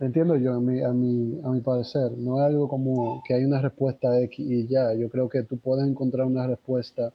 [0.00, 3.44] entiendo yo, a mi, a mi, a mi parecer, no es algo como que hay
[3.44, 7.12] una respuesta X y ya, yo creo que tú puedes encontrar una respuesta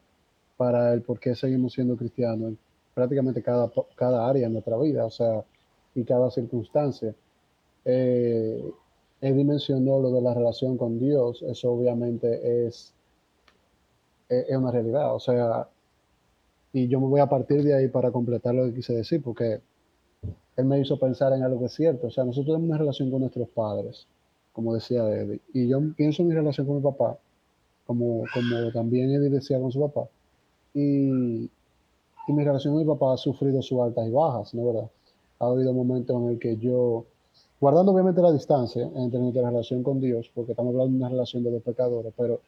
[0.58, 2.58] para el por qué seguimos siendo cristianos en
[2.94, 5.44] prácticamente cada, cada área de nuestra vida, o sea,
[5.96, 7.14] y cada circunstancia.
[7.84, 8.64] Eh,
[9.22, 12.94] Eddie lo de la relación con Dios, eso obviamente es,
[14.30, 15.68] es, una realidad, o sea,
[16.74, 19.62] y yo me voy a partir de ahí para completar lo que quise decir, porque
[20.58, 23.12] él me hizo pensar en algo que es cierto, o sea, nosotros tenemos una relación
[23.12, 24.08] con nuestros padres,
[24.54, 27.18] como decía Eddie, y yo pienso en mi relación con mi papá,
[27.86, 30.08] como, como también Eddie decía con su papá,
[30.74, 31.50] y,
[32.28, 34.90] mi relación con mi papá ha sufrido sus altas y bajas, ¿no verdad?
[35.40, 37.06] Ha habido momentos en el que yo
[37.60, 41.44] guardando obviamente la distancia entre nuestra relación con Dios, porque estamos hablando de una relación
[41.44, 42.42] de los pecadores, pero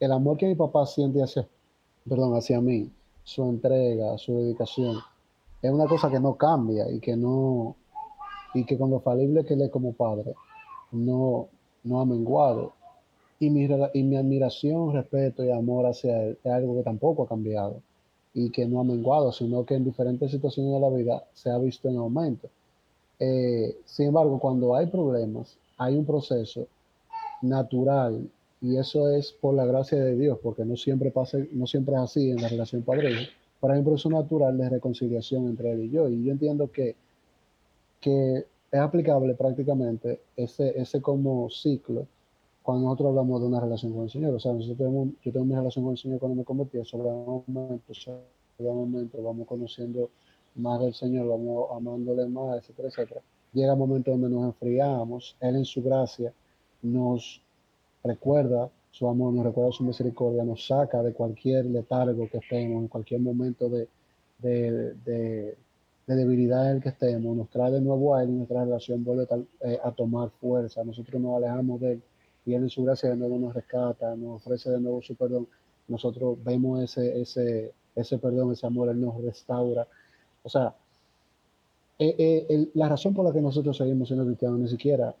[0.00, 1.46] el amor que mi papá siente hacia,
[2.08, 2.90] perdón, hacia mí,
[3.22, 4.98] su entrega, su dedicación,
[5.64, 7.74] es una cosa que no cambia y que no,
[8.52, 10.34] y que con lo falible que él es como padre,
[10.92, 11.48] no,
[11.84, 12.74] no ha menguado.
[13.40, 17.28] Y mi, y mi admiración, respeto y amor hacia él es algo que tampoco ha
[17.28, 17.80] cambiado
[18.34, 21.56] y que no ha menguado, sino que en diferentes situaciones de la vida se ha
[21.56, 22.50] visto en aumento.
[23.18, 26.66] Eh, sin embargo, cuando hay problemas, hay un proceso
[27.40, 28.28] natural
[28.60, 32.00] y eso es por la gracia de Dios, porque no siempre pasa, no siempre es
[32.02, 33.30] así en la relación padre
[33.64, 36.06] pero hay un proceso natural de reconciliación entre él y yo.
[36.06, 36.96] Y yo entiendo que,
[37.98, 42.06] que es aplicable prácticamente ese, ese como ciclo
[42.62, 44.34] cuando nosotros hablamos de una relación con el Señor.
[44.34, 47.08] O sea, nosotros tenemos, yo tengo mi relación con el Señor cuando me convertí, sobre
[47.08, 48.20] un momento, sobre
[48.58, 50.10] un momento, vamos conociendo
[50.56, 53.22] más del Señor, vamos amándole más, etcétera, etcétera.
[53.54, 56.34] Llega un momento donde nos enfriamos, Él en su gracia
[56.82, 57.40] nos
[58.02, 62.88] recuerda su amor, nos recuerda su misericordia, nos saca de cualquier letargo que estemos, en
[62.88, 63.88] cualquier momento de,
[64.38, 65.56] de,
[66.06, 69.26] debilidad en el que estemos, nos trae de nuevo a Él y nuestra relación vuelve
[69.62, 70.84] eh, a tomar fuerza.
[70.84, 72.02] Nosotros nos alejamos de Él
[72.46, 75.48] y Él en su gracia de nuevo nos rescata, nos ofrece de nuevo su perdón.
[75.88, 79.88] Nosotros vemos ese, ese, ese perdón, ese amor, Él nos restaura
[80.44, 80.74] o sea,
[81.98, 85.16] eh, eh, la razón por la que nosotros seguimos siendo cristianos ni siquiera,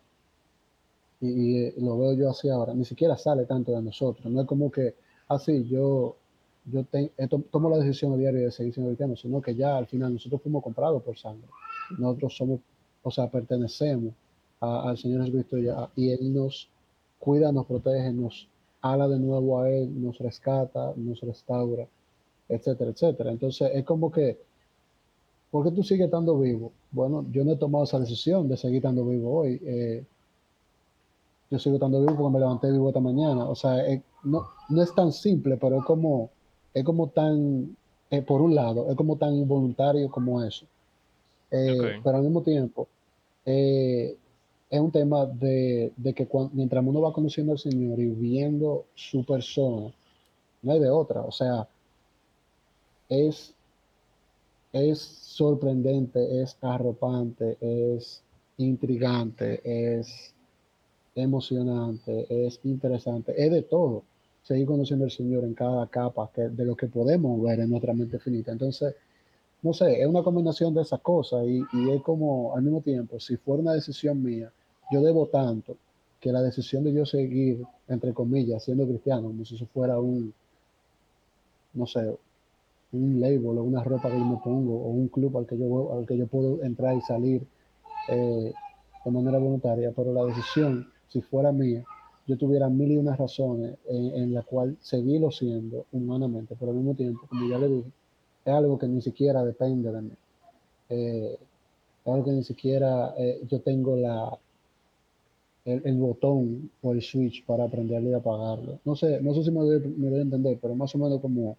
[1.24, 4.30] y, eh, lo veo yo así ahora, ni siquiera sale tanto de nosotros.
[4.32, 4.94] No es como que,
[5.28, 6.16] así, ah, yo,
[6.66, 6.84] yo
[7.50, 10.42] tomo la decisión a diario de seguir siendo cristiano, sino que ya al final nosotros
[10.42, 11.48] fuimos comprados por sangre.
[11.98, 12.60] Nosotros somos,
[13.02, 14.14] o sea, pertenecemos
[14.60, 16.68] al Señor Jesucristo ya, y Él nos
[17.18, 18.48] cuida, nos protege, nos
[18.80, 21.86] ala de nuevo a Él, nos rescata, nos restaura,
[22.48, 23.30] etcétera, etcétera.
[23.30, 24.38] Entonces es como que
[25.54, 26.72] ¿Por qué tú sigues estando vivo?
[26.90, 29.60] Bueno, yo no he tomado esa decisión de seguir estando vivo hoy.
[29.64, 30.04] Eh,
[31.50, 33.44] yo sigo estando vivo porque me levanté vivo esta mañana.
[33.44, 33.76] O sea,
[34.22, 36.30] no, no es tan simple, pero es como,
[36.72, 37.76] es como tan,
[38.10, 40.66] eh, por un lado, es como tan involuntario como eso.
[41.50, 42.88] Eh, pero al mismo tiempo,
[43.44, 44.16] es
[44.70, 49.92] un tema de, de que mientras uno va conociendo al Señor y viendo su persona,
[50.62, 51.20] no hay de otra.
[51.20, 51.68] O sea,
[53.08, 53.54] es
[54.74, 58.20] es sorprendente, es arropante, es
[58.58, 60.33] intrigante, es
[61.14, 64.02] emocionante, es interesante, es de todo.
[64.42, 68.18] Seguir conociendo al Señor en cada capa de lo que podemos ver en nuestra mente
[68.18, 68.52] finita.
[68.52, 68.94] Entonces,
[69.62, 73.18] no sé, es una combinación de esas cosas y, y es como al mismo tiempo,
[73.18, 74.52] si fuera una decisión mía,
[74.92, 75.76] yo debo tanto
[76.20, 80.32] que la decisión de yo seguir, entre comillas, siendo cristiano, como si eso fuera un,
[81.74, 82.16] no sé,
[82.92, 85.92] un label o una ropa que yo me pongo o un club al que yo,
[85.92, 87.46] al que yo puedo entrar y salir
[88.08, 88.52] eh,
[89.04, 91.84] de manera voluntaria, pero la decisión, si fuera mía,
[92.26, 96.94] yo tuviera mil y unas razones en, la cual seguirlo siendo humanamente, pero al mismo
[96.94, 97.88] tiempo, como ya le dije,
[98.44, 100.10] es algo que ni siquiera depende de mí.
[100.88, 101.38] Eh,
[102.04, 104.36] es algo que ni siquiera eh, yo tengo la,
[105.64, 108.80] el, botón o el switch para aprenderle y apagarlo.
[108.84, 111.56] No sé, no sé si me voy, voy a entender, pero más o menos como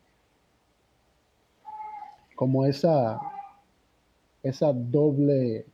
[2.35, 3.17] como esa,
[4.43, 5.65] esa doble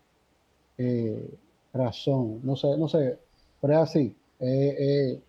[0.78, 1.34] eh,
[1.74, 2.42] razón.
[2.44, 3.18] No sé, no sé,
[3.62, 4.16] pero es así.
[4.40, 5.22] Eh, eh,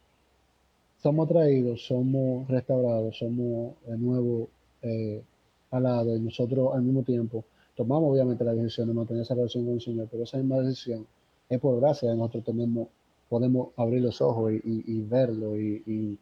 [1.02, 4.48] somos traídos, somos restaurados, somos de nuevo
[4.80, 5.22] eh,
[5.70, 7.44] alados y nosotros al mismo tiempo
[7.76, 11.06] tomamos obviamente la decisión de mantener esa relación con el Señor, pero esa misma decisión
[11.48, 12.88] es por gracia de nosotros tenemos,
[13.28, 16.18] podemos abrir los ojos y, verlo y,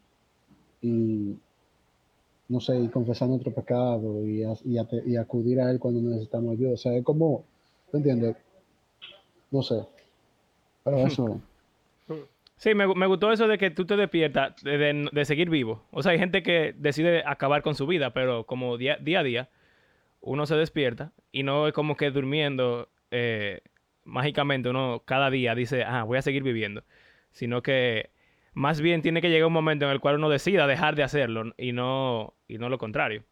[2.49, 6.73] no sé, y confesar nuestro pecado y, y, acudir a Él cuando necesitamos ayuda.
[6.73, 7.45] O sea, es como,
[7.93, 8.37] ¿me entiendes?
[9.53, 9.87] No sé.
[10.83, 11.41] Pero eso.
[12.61, 15.87] Sí, me, me, gustó eso de que tú te despiertas de, de, seguir vivo.
[15.93, 19.23] O sea, hay gente que decide acabar con su vida, pero como día, día a
[19.23, 19.49] día,
[20.21, 23.63] uno se despierta y no es como que durmiendo eh,
[24.05, 26.85] mágicamente uno cada día dice, ah, voy a seguir viviendo,
[27.33, 28.11] sino que
[28.53, 31.55] más bien tiene que llegar un momento en el cual uno decida dejar de hacerlo
[31.57, 33.25] y no, y no lo contrario.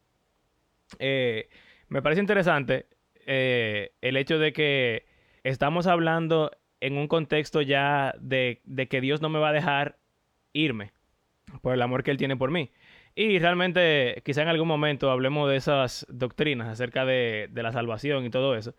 [0.98, 1.50] Eh,
[1.88, 2.86] me parece interesante
[3.26, 5.04] eh, el hecho de que
[5.44, 9.98] estamos hablando en un contexto ya de, que Dios no me va a dejar
[10.52, 10.92] irme
[11.62, 12.70] por el amor que Él tiene por mí.
[13.14, 18.30] Y realmente, quizá en algún momento hablemos de esas doctrinas acerca de, la salvación y
[18.30, 18.74] todo eso.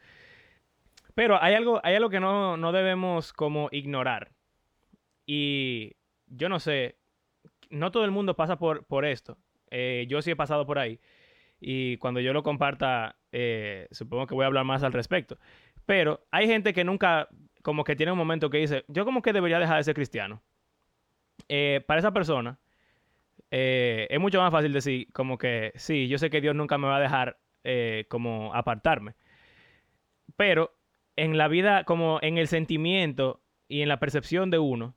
[1.14, 4.32] Pero hay algo, hay algo que no, no debemos como ignorar.
[5.26, 6.98] Y yo no sé,
[7.70, 9.38] no todo el mundo pasa por, por esto.
[9.72, 11.00] Eh, yo sí he pasado por ahí.
[11.60, 15.38] Y cuando yo lo comparta, eh, supongo que voy a hablar más al respecto.
[15.86, 17.28] Pero hay gente que nunca,
[17.62, 20.42] como que tiene un momento que dice, yo como que debería dejar de ser cristiano.
[21.48, 22.60] Eh, para esa persona,
[23.52, 26.98] es mucho más fácil decir como que, sí, yo sé que Dios nunca me va
[26.98, 27.40] a dejar
[28.08, 29.16] como apartarme.
[30.36, 30.76] Pero
[31.16, 34.96] en la vida, como en el sentimiento y en la percepción de uno,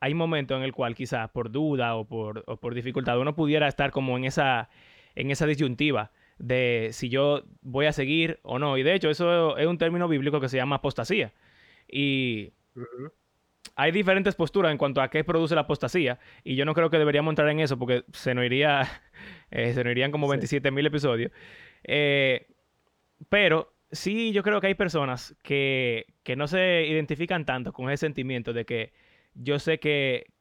[0.00, 3.66] hay momentos en el cual quizás por duda o por, o por dificultad uno pudiera
[3.66, 4.68] estar como en esa,
[5.14, 8.78] en esa disyuntiva de si yo voy a seguir o no.
[8.78, 11.32] Y de hecho, eso es un término bíblico que se llama apostasía.
[11.88, 12.52] Y
[13.74, 16.18] hay diferentes posturas en cuanto a qué produce la apostasía.
[16.44, 18.88] Y yo no creo que deberíamos entrar en eso porque se nos, iría,
[19.50, 21.32] eh, se nos irían como 27 mil episodios.
[21.84, 22.46] Eh,
[23.28, 28.06] pero sí, yo creo que hay personas que, que no se identifican tanto con ese
[28.06, 28.92] sentimiento de que
[29.34, 30.32] yo sé que,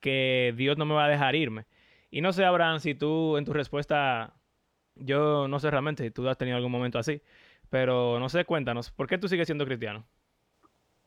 [0.00, 1.66] que Dios no me va a dejar irme.
[2.10, 4.34] Y no sé, Abraham, si tú en tu respuesta,
[4.94, 7.22] yo no sé realmente si tú has tenido algún momento así,
[7.70, 10.06] pero no sé, cuéntanos, ¿por qué tú sigues siendo cristiano?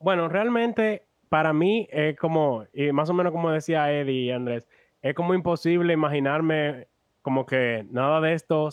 [0.02, 4.68] Bueno, realmente para mí es como, y más o menos como decía Eddie y Andrés,
[5.00, 6.88] es como imposible imaginarme
[7.22, 8.68] como que nada de esto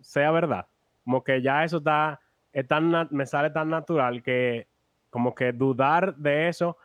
[0.00, 0.66] sea verdad.
[1.04, 2.20] Como que ya eso está,
[2.52, 4.68] es tan, me sale tan natural que
[5.10, 6.76] como que dudar de eso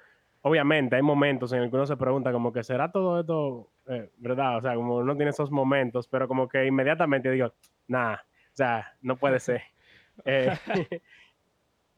[0.41, 4.10] obviamente hay momentos en el que uno se pregunta como que será todo esto, eh,
[4.17, 4.58] ¿verdad?
[4.58, 7.54] O sea, como uno tiene esos momentos, pero como que inmediatamente digo,
[7.88, 9.62] nada, o sea, no puede ser.
[10.25, 10.51] Eh,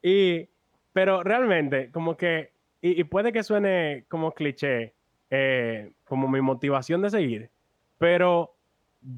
[0.01, 0.49] y,
[0.93, 2.51] pero realmente, como que,
[2.81, 4.93] y, puede que suene como cliché,
[5.29, 7.49] eh, como mi motivación de seguir,
[7.97, 8.55] pero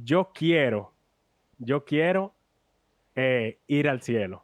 [0.03, 0.93] yo quiero,
[1.57, 2.33] yo quiero
[3.67, 4.43] ir al cielo.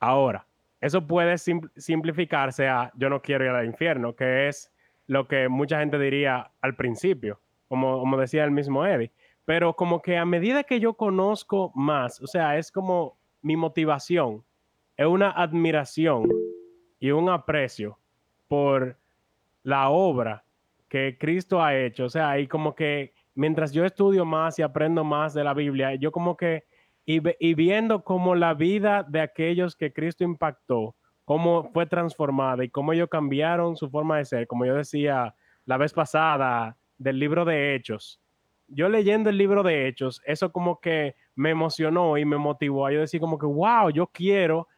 [0.00, 0.44] Ahora,
[0.80, 4.72] eso puede simplificarse a yo no quiero ir al infierno, que es
[5.06, 9.12] lo que mucha gente diría al principio, como, como decía el mismo Eddie.
[9.44, 14.44] Pero como que a medida que yo conozco más, o sea, es como mi motivación,
[14.96, 16.28] es una admiración
[17.00, 17.98] y un aprecio
[18.48, 18.98] por
[19.62, 20.44] la obra
[20.88, 22.04] que Cristo ha hecho.
[22.04, 25.94] O sea, y como que mientras yo estudio más y aprendo más de la Biblia,
[25.94, 26.64] yo como que
[27.10, 32.92] y, viendo cómo la vida de aquellos que Cristo impactó, cómo fue transformada y cómo
[32.92, 35.34] ellos cambiaron su forma de ser, como yo decía
[35.64, 38.20] la vez pasada del libro de Hechos.
[38.66, 42.92] Yo leyendo el libro de Hechos, eso como que me emocionó y me motivó a
[42.92, 44.68] yo decir como que, wow, yo quiero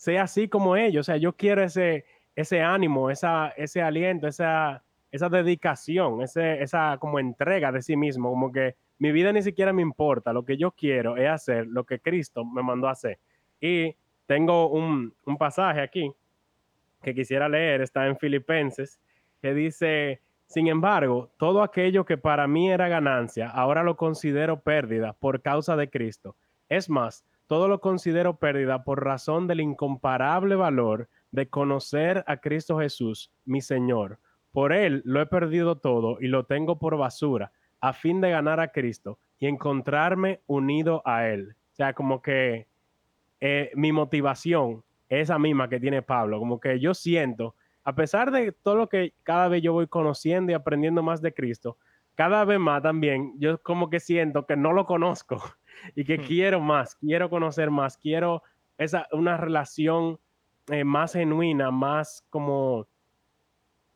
[0.00, 4.82] ser así como ellos, o sea, yo quiero ese, ese ánimo, esa, ese aliento, esa,
[5.12, 9.74] esa dedicación, ese, esa como entrega de sí mismo, como que mi vida ni siquiera
[9.74, 13.18] me importa, lo que yo quiero es hacer lo que Cristo me mandó hacer.
[13.60, 13.94] Y
[14.24, 16.10] tengo un, pasaje aquí
[17.02, 18.98] que quisiera leer, está en Filipenses,
[19.42, 25.12] que dice, sin embargo, todo aquello que para mí era ganancia, ahora lo considero pérdida
[25.12, 26.36] por causa de Cristo.
[26.70, 32.78] Es más, todo lo considero pérdida por razón del incomparable valor de conocer a Cristo
[32.78, 34.20] Jesús, mi Señor.
[34.52, 38.60] Por Él lo he perdido todo y lo tengo por basura a fin de ganar
[38.60, 41.56] a Cristo y encontrarme unido a Él.
[41.72, 42.68] O sea, como que
[43.40, 48.30] eh, mi motivación es esa misma que tiene Pablo, como que yo siento, a pesar
[48.30, 51.78] de todo lo que cada vez yo voy conociendo y aprendiendo más de Cristo,
[52.14, 55.42] cada vez más también yo como que siento que no lo conozco
[55.94, 56.22] y que hmm.
[56.22, 58.42] quiero más, quiero conocer más, quiero
[58.78, 60.18] esa, una relación
[60.68, 62.86] eh, más genuina, más como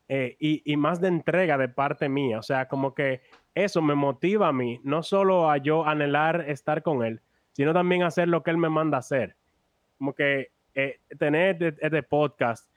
[0.09, 2.39] eh, y, y, más de entrega de parte mía.
[2.39, 3.23] O sea, como que
[3.55, 7.21] eso me motiva a mí, no solo a yo anhelar estar con Él,
[7.53, 9.37] sino también hacer lo que Él me manda hacer.
[9.99, 12.69] Como que eh, tener este, este podcast,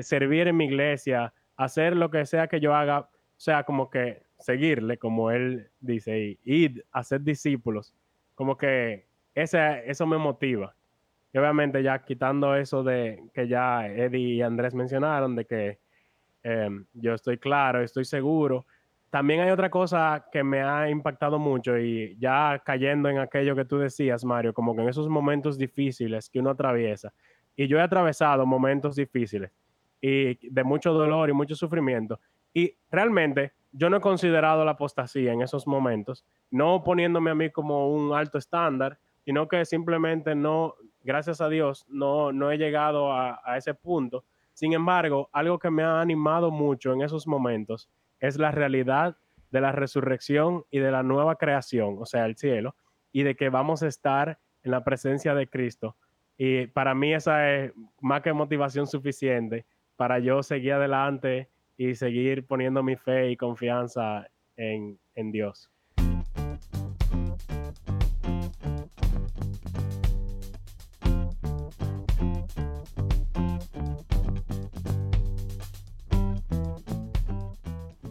[0.00, 4.22] servir en mi iglesia, hacer lo que sea que yo haga, o sea, como que
[4.38, 7.94] seguirle, como Él dice, y ir a ser discípulos.
[8.34, 10.74] Como que ese, eso me motiva.
[11.32, 15.78] Y obviamente ya quitando eso de que ya Eddie y Andrés mencionaron, de que
[16.42, 18.66] em, yo estoy claro, estoy seguro.
[19.10, 23.64] También hay otra cosa que me ha impactado mucho y ya cayendo en aquello que
[23.64, 27.12] tú decías, Mario, como que en esos momentos difíciles que uno atraviesa,
[27.54, 29.50] y yo he atravesado momentos difíciles
[30.00, 32.18] y de mucho dolor y mucho sufrimiento,
[32.54, 37.50] y realmente yo no he considerado la apostasía en esos momentos, no poniéndome a mí
[37.50, 43.12] como un alto estándar, sino que simplemente no, gracias a Dios, no, no he llegado
[43.12, 44.24] a, ese punto.
[44.52, 47.88] Sin embargo, algo que me ha animado mucho en esos momentos
[48.20, 49.16] es la realidad
[49.50, 52.74] de la resurrección y de la nueva creación, o sea, el cielo,
[53.10, 55.96] y de que vamos a estar en la presencia de Cristo.
[56.36, 59.66] Y para mí esa es más que motivación suficiente
[59.96, 61.50] para yo seguir adelante
[61.88, 65.68] y seguir poniendo mi fe y confianza en, en Dios.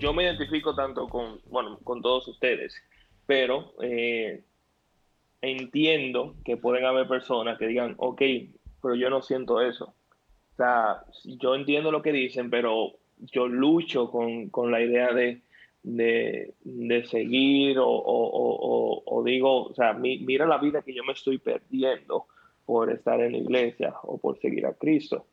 [0.02, 2.76] yo me identifico tanto con, bueno, con todos ustedes,
[3.28, 4.44] pero eh,
[5.42, 8.20] entiendo que pueden haber personas que digan, ok,
[8.82, 9.94] pero yo no siento eso.
[10.54, 15.42] O sea, yo entiendo lo que dicen, pero yo lucho con, la idea de,
[15.84, 22.26] de, seguir o, o, digo, o sea, mira la vida que yo me estoy perdiendo
[22.66, 25.26] por estar en la iglesia o por seguir a Cristo.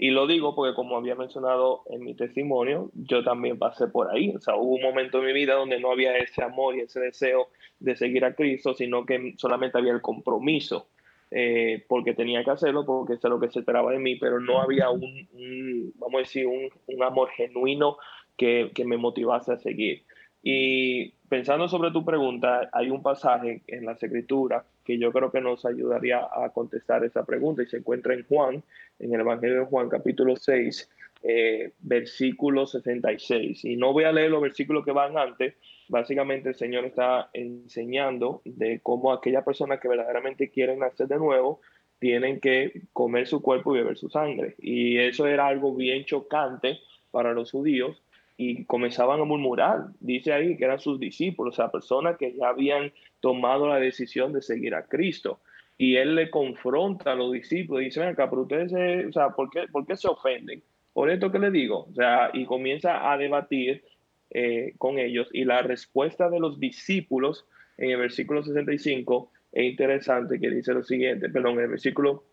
[0.00, 4.32] Y lo digo porque como había mencionado en mi testimonio, yo también pasé por ahí.
[4.34, 7.00] O sea, hubo un momento en mi vida donde no había ese amor y ese
[7.00, 7.48] deseo
[7.80, 10.88] de seguir a Cristo, sino que solamente había el compromiso,
[11.30, 14.40] eh, porque tenía que hacerlo, porque eso es lo que se esperaba de mí, pero
[14.40, 17.98] no había un, vamos a decir, un, un amor genuino
[18.36, 20.04] que, que, me motivase a seguir.
[20.42, 25.42] Y pensando sobre tu pregunta, hay un pasaje en las escrituras que yo creo que
[25.42, 28.62] nos ayudaría a contestar esa pregunta y se encuentra en Juan,
[28.98, 30.88] en el Evangelio de Juan capítulo 6,
[31.24, 33.66] eh, versículo 66.
[33.66, 35.54] Y no voy a leer los versículos que van antes,
[35.88, 41.60] básicamente el Señor está enseñando de cómo aquellas personas que verdaderamente quieren nacer de nuevo
[41.98, 44.54] tienen que comer su cuerpo y beber su sangre.
[44.58, 46.78] Y eso era algo bien chocante
[47.10, 48.02] para los judíos
[48.36, 49.88] y comenzaban a murmurar.
[50.00, 54.32] Dice ahí que eran sus discípulos, o sea, personas que ya habían tomado la decisión
[54.32, 55.40] de seguir a Cristo.
[55.76, 59.30] Y él le confronta a los discípulos y dice, ven acá, pero ustedes, o sea,
[59.30, 60.62] ¿por qué, ¿por qué se ofenden?
[60.92, 63.84] Por esto que le digo, o sea, y comienza a debatir
[64.30, 65.28] eh, con ellos.
[65.32, 70.82] Y la respuesta de los discípulos en el versículo 65 es interesante, que dice lo
[70.82, 72.24] siguiente, perdón, en el versículo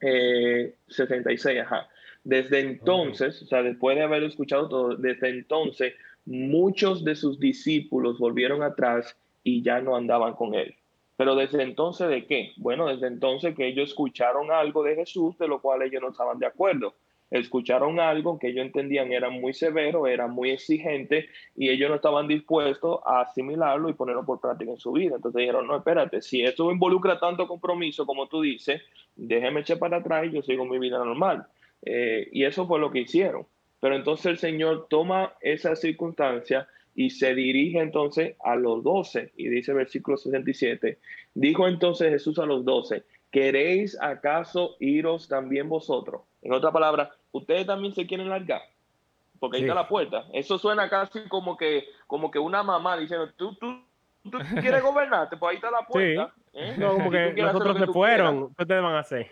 [0.00, 1.88] eh, 66, ajá.
[2.24, 8.18] Desde entonces, o sea, después de haber escuchado todo, desde entonces muchos de sus discípulos
[8.18, 10.74] volvieron atrás y ya no andaban con él.
[11.16, 12.52] Pero desde entonces, ¿de qué?
[12.56, 16.38] Bueno, desde entonces que ellos escucharon algo de Jesús, de lo cual ellos no estaban
[16.38, 16.94] de acuerdo.
[17.30, 22.28] Escucharon algo que ellos entendían era muy severo, era muy exigente, y ellos no estaban
[22.28, 25.16] dispuestos a asimilarlo y ponerlo por práctica en su vida.
[25.16, 28.82] Entonces dijeron, no, espérate, si esto involucra tanto compromiso como tú dices,
[29.16, 31.46] déjeme echar para atrás y yo sigo mi vida normal.
[31.82, 33.46] Eh, y eso fue lo que hicieron.
[33.80, 39.32] Pero entonces el Señor toma esa circunstancia y se dirige entonces a los doce.
[39.36, 40.98] Y dice versículo 67,
[41.34, 46.22] dijo entonces Jesús a los doce, ¿queréis acaso iros también vosotros?
[46.46, 48.62] En otra palabra, ustedes también se quieren largar.
[49.40, 50.26] Porque ahí está la puerta.
[50.32, 53.82] Eso suena casi como que, como que una mamá diciendo, tú, tú,
[54.30, 56.32] tú quieres gobernarte, pues ahí está la puerta.
[56.52, 56.76] ¿eh?
[56.78, 59.30] No, como que nosotros se fueron, ¿qué ustedes van a hacer?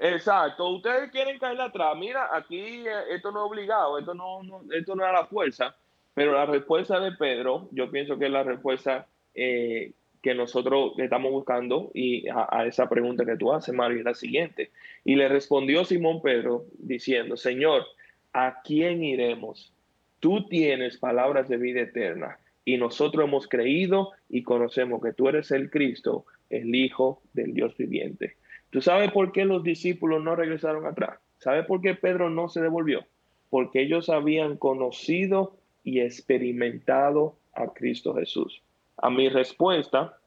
[0.00, 1.96] Exacto, ustedes quieren caer atrás.
[1.96, 4.40] Mira, aquí eh, esto no es obligado, esto no,
[4.72, 5.76] esto no es a la fuerza,
[6.14, 9.92] pero la respuesta de Pedro, yo pienso que es la respuesta eh,
[10.22, 14.70] que nosotros estamos buscando y a, esa pregunta que tú haces, Mario, es la siguiente.
[15.04, 17.84] Y le respondió Simón Pedro diciendo, Señor,
[18.32, 19.72] ¿a quién iremos?
[20.20, 25.50] Tú tienes palabras de vida eterna y nosotros hemos creído y conocemos que tú eres
[25.52, 28.36] el Cristo, el Hijo del Dios viviente.
[28.70, 31.18] ¿Tú sabes por qué los discípulos no regresaron atrás?
[31.38, 33.06] ¿Sabes por qué Pedro no se devolvió?
[33.48, 38.60] Porque ellos habían conocido y experimentado a Cristo Jesús.
[38.98, 40.18] A mi respuesta,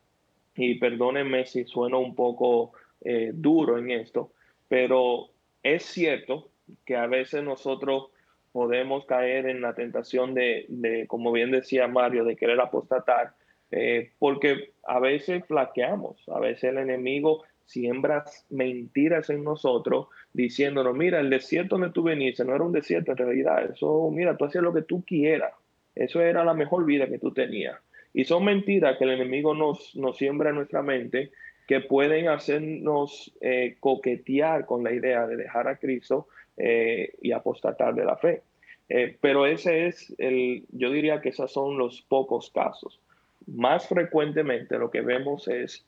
[0.56, 4.32] y perdónenme si sueno un poco eh, duro en esto,
[4.68, 5.30] pero
[5.64, 6.50] es cierto
[6.86, 8.10] que a veces nosotros
[8.52, 13.34] podemos caer en la tentación de, como bien decía Mario, de querer apostatar,
[13.72, 21.22] eh, porque a veces flaqueamos, a veces el enemigo siembra mentiras en nosotros diciéndonos, mira,
[21.22, 24.64] el desierto donde tú veniste no era un desierto en realidad, eso, mira, tú hacías
[24.64, 25.54] lo que tú quieras,
[25.96, 27.80] eso era la mejor vida que tú tenías.
[28.14, 31.32] Y son mentiras que el enemigo nos, nos siembra en nuestra mente
[31.72, 37.96] que pueden hacernos eh, coquetear con la idea de dejar a Cristo eh, y apostatar
[37.96, 38.42] de la fe.
[38.90, 43.00] Eh, pero ese es el, yo diría que esos son los pocos casos.
[43.48, 45.86] Más frecuentemente lo que vemos es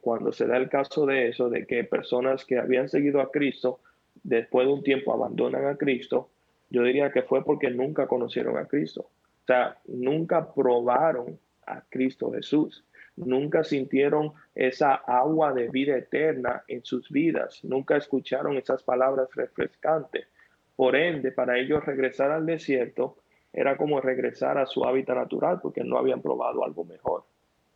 [0.00, 3.78] cuando se da el caso de eso, de que personas que habían seguido a Cristo,
[4.24, 6.30] después de un tiempo abandonan a Cristo,
[6.68, 9.02] yo diría que fue porque nunca conocieron a Cristo.
[9.02, 12.84] O sea, nunca probaron a Cristo Jesús
[13.16, 20.26] nunca sintieron esa agua de vida eterna en sus vidas, nunca escucharon esas palabras refrescantes.
[20.76, 23.16] Por ende, para ellos regresar al desierto
[23.52, 27.24] era como regresar a su hábitat natural porque no habían probado algo mejor.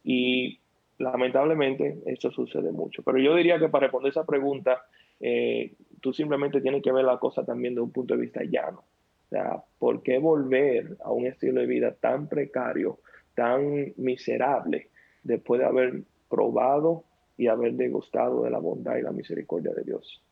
[0.02, 0.58] Y
[0.98, 3.02] lamentablemente eso sucede mucho.
[3.02, 4.86] Pero yo diría que para responder esa pregunta,
[5.20, 8.84] eh, tú simplemente tienes que ver la cosa también de un punto de vista llano.
[9.26, 13.00] O sea, ¿por qué volver a un estilo de vida tan precario,
[13.36, 14.90] tan miserable,
[15.22, 17.04] después de haber probado
[17.36, 20.22] y haber degustado de la bondad y la misericordia de Dios.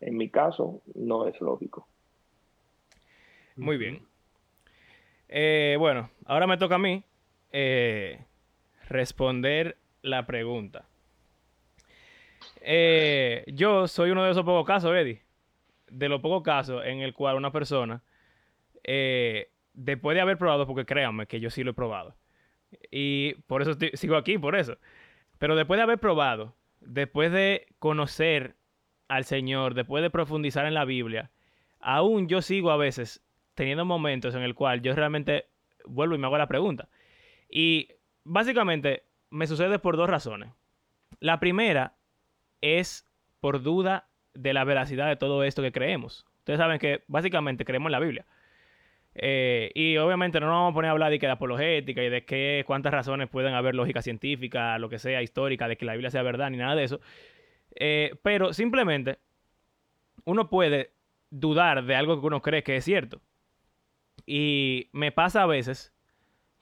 [0.00, 1.88] En mi caso, no es lógico.
[3.56, 4.00] Muy bien.
[5.28, 7.04] Eh, bueno, ahora me toca a mí
[7.52, 8.24] eh,
[8.88, 10.86] responder la pregunta.
[12.62, 15.22] Eh, yo soy uno de esos pocos casos, Eddie,
[15.90, 18.02] de los pocos casos en el cual una persona,
[19.72, 22.14] después de haber probado, porque créanme que yo sí lo he probado,
[22.90, 24.78] y por eso sigo aquí, por eso.
[25.38, 28.56] Pero después de haber probado, después de conocer
[29.08, 31.30] al Señor, después de profundizar en la Biblia,
[31.80, 33.22] aún yo sigo a veces
[33.54, 35.46] teniendo momentos en el cual yo realmente
[35.84, 36.88] vuelvo y me hago la pregunta.
[37.48, 37.88] Y
[38.24, 40.50] básicamente me sucede por dos razones.
[41.18, 41.94] La primera
[42.60, 43.08] es
[43.40, 46.26] por duda de la veracidad de todo esto que creemos.
[46.38, 48.26] Ustedes saben que básicamente creemos en la Biblia.
[49.14, 52.08] Eh, y obviamente no nos vamos a poner a hablar de, que de apologética y
[52.08, 55.92] de qué, cuántas razones pueden haber lógica científica, lo que sea, histórica, de que la
[55.92, 57.00] Biblia sea verdad, ni nada de eso.
[57.74, 59.18] Eh, pero simplemente
[60.24, 60.92] uno puede
[61.30, 63.20] dudar de algo que uno cree que es cierto.
[64.26, 65.92] Y me pasa a veces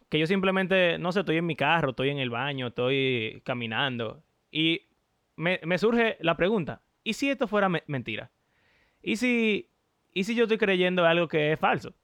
[0.09, 4.23] que yo simplemente, no sé, estoy en mi carro, estoy en el baño, estoy caminando.
[4.51, 4.83] Y
[5.37, 8.31] me, surge la pregunta, ¿y si esto fuera mentira?
[9.03, 9.71] ¿Y si,
[10.15, 11.95] ¿Y si yo estoy creyendo algo que es falso?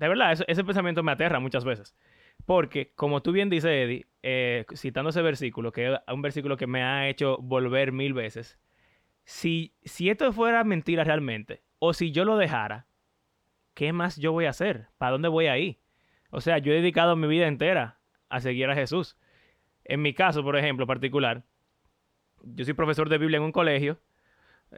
[0.00, 1.94] De verdad, ese pensamiento me aterra muchas veces.
[2.46, 6.66] Porque, como tú bien dices, Eddie, eh, citando ese versículo, que es un versículo que
[6.66, 8.58] me ha hecho volver mil veces,
[9.24, 12.86] si, si esto fuera mentira realmente, o si yo lo dejara,
[13.74, 14.88] ¿qué más yo voy a hacer?
[14.96, 15.80] ¿Para dónde voy a ir?
[16.30, 17.98] O sea, yo he dedicado mi vida entera
[18.30, 19.18] a seguir a Jesús.
[19.84, 21.44] En mi caso, por ejemplo, particular,
[22.42, 24.00] yo soy profesor de Biblia en un colegio.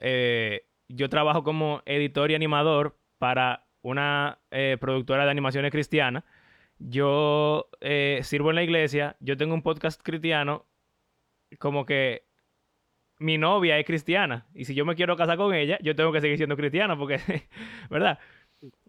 [0.01, 6.25] Eh, yo trabajo como editor y animador para una eh, productora de animaciones cristiana.
[6.79, 10.67] Yo eh, sirvo en la iglesia, yo tengo un podcast cristiano,
[11.59, 12.25] como que
[13.19, 16.21] mi novia es cristiana y si yo me quiero casar con ella, yo tengo que
[16.21, 17.21] seguir siendo cristiano porque,
[17.91, 18.19] ¿verdad?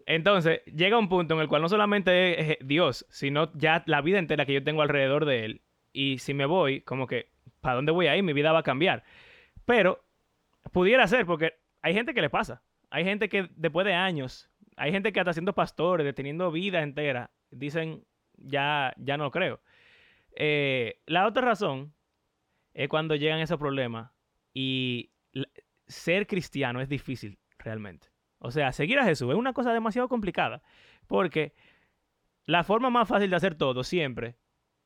[0.06, 4.18] Entonces, llega un punto en el cual no solamente es Dios, sino ya la vida
[4.18, 5.62] entera que yo tengo alrededor de Él.
[5.92, 7.30] Y si me voy, como que,
[7.60, 8.22] ¿para dónde voy a ir?
[8.22, 9.04] Mi vida va a cambiar.
[9.64, 10.04] Pero,
[10.72, 12.62] pudiera ser, porque hay gente que le pasa.
[12.90, 17.30] Hay gente que después de años hay gente que hasta siendo pastores, deteniendo vida entera,
[17.50, 18.04] dicen,
[18.36, 19.60] ya, ya no creo.
[20.36, 21.94] Eh, la otra razón
[22.72, 24.10] es cuando llegan esos problemas
[24.52, 25.10] y
[25.86, 28.08] ser cristiano es difícil realmente.
[28.38, 30.62] O sea, seguir a Jesús es una cosa demasiado complicada
[31.06, 31.54] porque
[32.46, 34.36] la forma más fácil de hacer todo siempre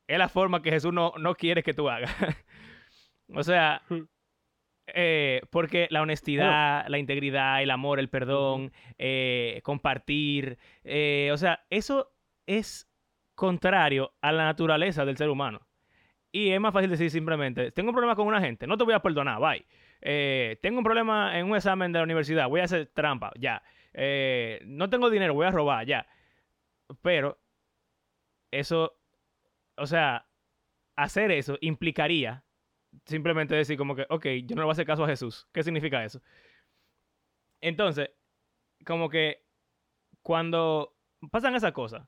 [0.07, 2.11] es la forma que Jesús no, no quiere que tú hagas.
[3.33, 4.03] o sea, hmm.
[4.93, 11.65] Eh, porque la honestidad, la integridad, el amor, el perdón, eh, compartir, eh, o sea,
[11.69, 12.11] eso
[12.45, 12.89] es
[13.35, 15.67] contrario a la naturaleza del ser humano.
[16.31, 18.93] Y es más fácil decir simplemente, tengo un problema con una gente, no te voy
[18.93, 19.65] a perdonar, bye.
[20.61, 23.63] tengo un problema en un examen de la universidad, voy a hacer trampa, ya.
[24.65, 26.05] no tengo dinero, voy a robar, ya.
[27.01, 27.39] Pero
[28.51, 28.93] eso,
[29.75, 30.27] o sea,
[30.95, 32.43] hacer eso implicaría
[33.05, 35.47] simplemente decir como que, ok, yo no le voy a hacer caso a Jesús.
[35.51, 36.21] ¿Qué significa eso?
[37.61, 38.11] Entonces,
[38.85, 39.43] como que
[40.21, 40.95] cuando
[41.31, 42.07] pasan esas cosas,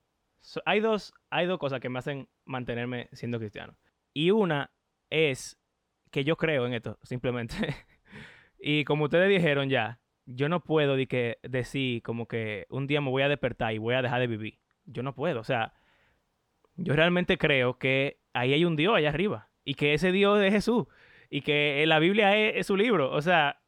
[0.66, 3.78] hay, dos, hay dos cosas que me hacen mantenerme siendo cristiano.
[4.14, 4.72] Y una
[5.10, 5.60] es
[6.10, 7.56] que yo creo en esto, simplemente.
[8.60, 13.02] y como ustedes dijeron ya, yo no puedo de que, decir como que un día
[13.02, 14.60] me voy a despertar y voy a dejar de vivir.
[14.86, 15.40] Yo no puedo.
[15.40, 15.74] O sea,
[16.76, 20.54] yo realmente creo que ahí hay un Dios allá arriba y que ese Dios es
[20.54, 20.86] Jesús
[21.30, 23.12] y que la Biblia es, su libro.
[23.12, 23.62] O sea,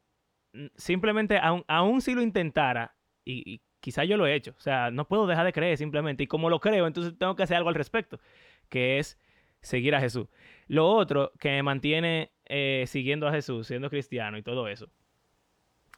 [0.76, 5.08] simplemente, aun, si lo intentara, y, y quizá yo lo he hecho, o sea, no
[5.08, 6.24] puedo dejar de creer simplemente.
[6.24, 8.20] Y como lo creo, entonces tengo que hacer algo al respecto,
[8.68, 9.18] que es
[9.60, 10.28] seguir a Jesús.
[10.68, 14.90] Lo otro que me mantiene eh, siguiendo a Jesús, siendo cristiano y todo eso,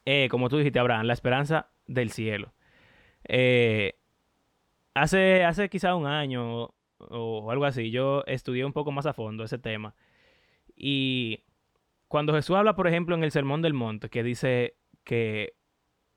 [0.05, 2.55] eh, como tú dijiste, Abraham, la esperanza del cielo.
[3.25, 3.95] Eh,
[4.95, 9.45] hace, hace quizá un año o algo así, yo estudié un poco más a fondo
[9.45, 9.95] ese tema.
[10.77, 11.45] Y
[12.09, 15.55] cuando Jesús habla, por ejemplo, en el Sermón del Monte, que dice que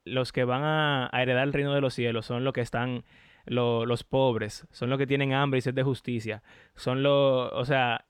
[0.06, 3.04] los que van a, heredar el reino de los cielos son los que están,
[3.46, 6.44] los pobres, son los que tienen hambre y sed de justicia,
[6.76, 8.06] son los, o sea,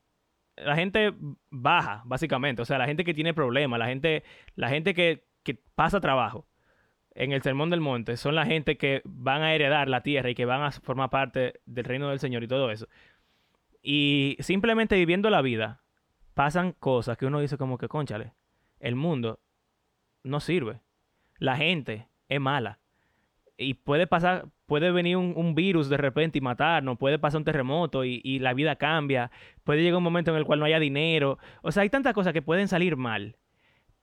[0.57, 1.13] la gente
[1.49, 4.24] baja, básicamente, o sea, la gente que tiene problemas, la gente,
[4.55, 6.48] la gente que, que pasa trabajo
[7.20, 10.36] en el Sermón del Monte, son la gente que van a heredar la tierra y
[10.36, 12.88] que van a formar parte del reino del Señor y todo eso.
[13.84, 15.82] Y simplemente viviendo la vida,
[16.34, 18.32] pasan cosas que uno dice como que, conchale,
[18.80, 19.41] el mundo
[20.24, 20.80] no sirve.
[21.39, 22.80] La gente es mala.
[23.57, 28.05] Y puede pasar, puede venir un, virus de repente y matarnos, puede pasar un terremoto
[28.05, 29.30] y, y, la vida cambia,
[29.65, 31.38] puede llegar un momento en el cual no haya dinero.
[31.63, 33.36] O sea, hay tantas cosas que pueden salir mal,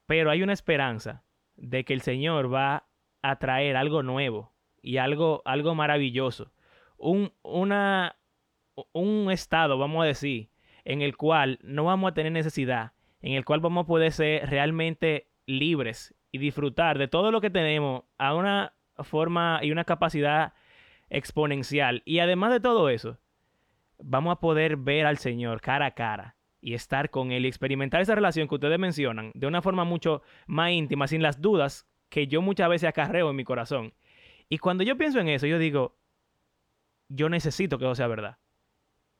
[0.05, 1.25] pero hay una esperanza
[1.57, 2.86] de que el Señor va
[3.31, 4.53] a traer algo nuevo
[4.83, 6.53] y algo, algo maravilloso.
[6.97, 8.16] Un, una,
[8.93, 10.51] un estado, vamos a decir,
[10.85, 14.49] en el cual no vamos a tener necesidad, en el cual vamos a poder ser
[14.49, 20.53] realmente libres y disfrutar de todo lo que tenemos a una forma y una capacidad
[21.11, 22.03] exponencial.
[22.05, 23.18] Y además de todo eso,
[23.99, 28.01] vamos a poder ver al Señor cara a cara y estar con Él y experimentar
[28.01, 32.27] esa relación que ustedes mencionan de una forma mucho más íntima, sin las dudas que
[32.27, 33.93] yo muchas veces acarreo en mi corazón.
[34.49, 35.97] Y cuando yo pienso en eso, yo digo,
[37.09, 38.39] yo necesito que eso sea verdad.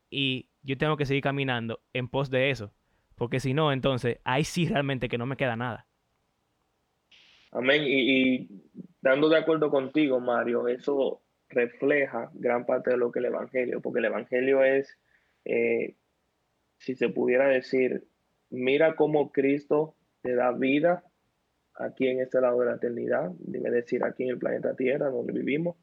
[0.09, 2.73] Y yo tengo que seguir caminando en pos de eso.
[3.15, 5.87] Porque si no, entonces ahí sí realmente que no me queda nada.
[7.51, 7.83] Amén.
[7.85, 8.47] Y,
[9.01, 13.99] dando de acuerdo contigo, Mario, eso refleja gran parte de lo que el Evangelio, porque
[13.99, 14.99] el Evangelio es,
[15.45, 15.95] eh,
[16.77, 18.05] si se pudiera decir,
[18.49, 21.03] mira cómo Cristo te da vida
[21.77, 25.33] aquí en este lado de la eternidad, dime decir aquí en el planeta Tierra donde
[25.33, 25.77] vivimos,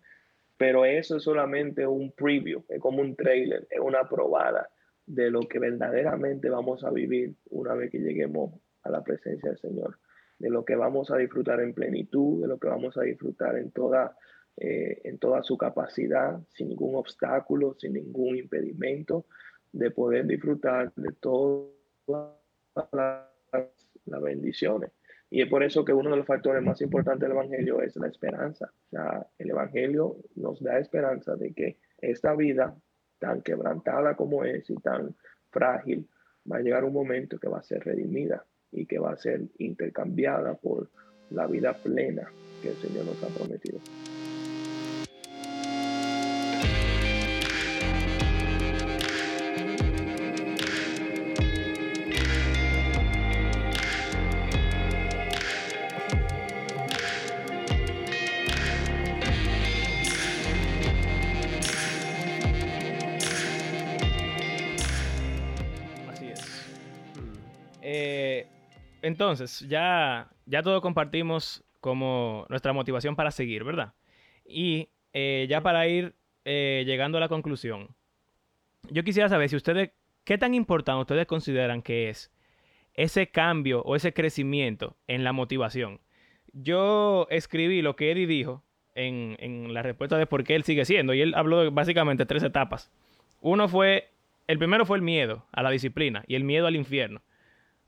[0.56, 4.68] pero eso es solamente un preview, es como un trailer, es una probada
[5.06, 9.58] de lo que verdaderamente vamos a vivir una vez que lleguemos a la presencia del
[9.58, 9.98] Señor,
[10.38, 13.70] de lo que vamos a disfrutar en plenitud, de lo que vamos a disfrutar en
[13.70, 14.16] toda,
[14.56, 19.26] eh, en toda su capacidad, sin ningún obstáculo, sin ningún impedimento,
[19.72, 21.70] de poder disfrutar de todas
[22.86, 24.90] las bendiciones
[25.34, 28.06] y es por eso que uno de los factores más importantes del Evangelio es la
[28.06, 28.70] esperanza.
[28.86, 32.76] O sea, el Evangelio nos da esperanza de que esta vida,
[33.18, 35.16] tan quebrantada como es y tan
[35.50, 36.08] frágil,
[36.48, 39.40] va a llegar un momento que va a ser redimida y que va a ser
[39.58, 40.88] intercambiada por
[41.30, 42.30] la vida plena
[42.62, 43.80] que el Señor nos ha prometido.
[69.14, 73.92] Entonces, ya, ya todo compartimos como nuestra motivación para seguir, ¿verdad?
[74.44, 77.90] Y eh, ya para ir eh, llegando a la conclusión,
[78.90, 79.92] yo quisiera saber si ustedes,
[80.24, 82.32] ¿qué tan importante ustedes consideran que es
[82.94, 86.00] ese cambio o ese crecimiento en la motivación?
[86.52, 88.64] Yo escribí lo que Eddie dijo
[88.96, 92.26] en, en la respuesta de por qué él sigue siendo, y él habló de básicamente
[92.26, 92.90] tres etapas.
[93.40, 94.08] Uno fue,
[94.48, 97.22] el primero fue el miedo a la disciplina y el miedo al infierno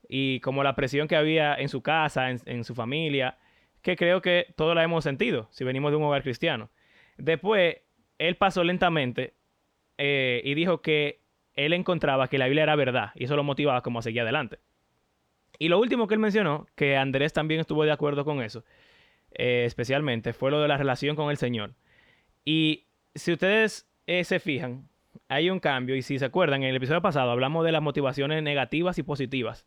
[0.07, 3.37] y como la presión que había en su casa, en, su familia,
[3.81, 6.69] que creo que todos la hemos sentido si venimos de un hogar cristiano.
[7.17, 7.77] Después,
[8.17, 9.33] él pasó lentamente
[9.97, 11.21] eh, y dijo que
[11.53, 14.59] él encontraba que la Biblia era verdad y eso lo motivaba como a seguir adelante.
[15.59, 18.63] Y lo último que él mencionó, que Andrés también estuvo de acuerdo con eso,
[19.31, 21.73] eh, especialmente, fue lo de la relación con el Señor.
[22.45, 22.85] Y
[23.15, 24.87] si ustedes eh, se fijan,
[25.27, 28.43] hay un cambio y si se acuerdan, en el episodio pasado hablamos de las motivaciones
[28.43, 29.65] negativas y positivas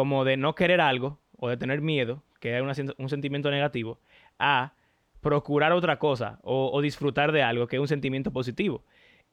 [0.00, 4.00] como de no querer algo o de tener miedo, que es un sentimiento negativo,
[4.38, 4.72] a
[5.20, 8.82] procurar otra cosa o, disfrutar de algo, que es un sentimiento positivo.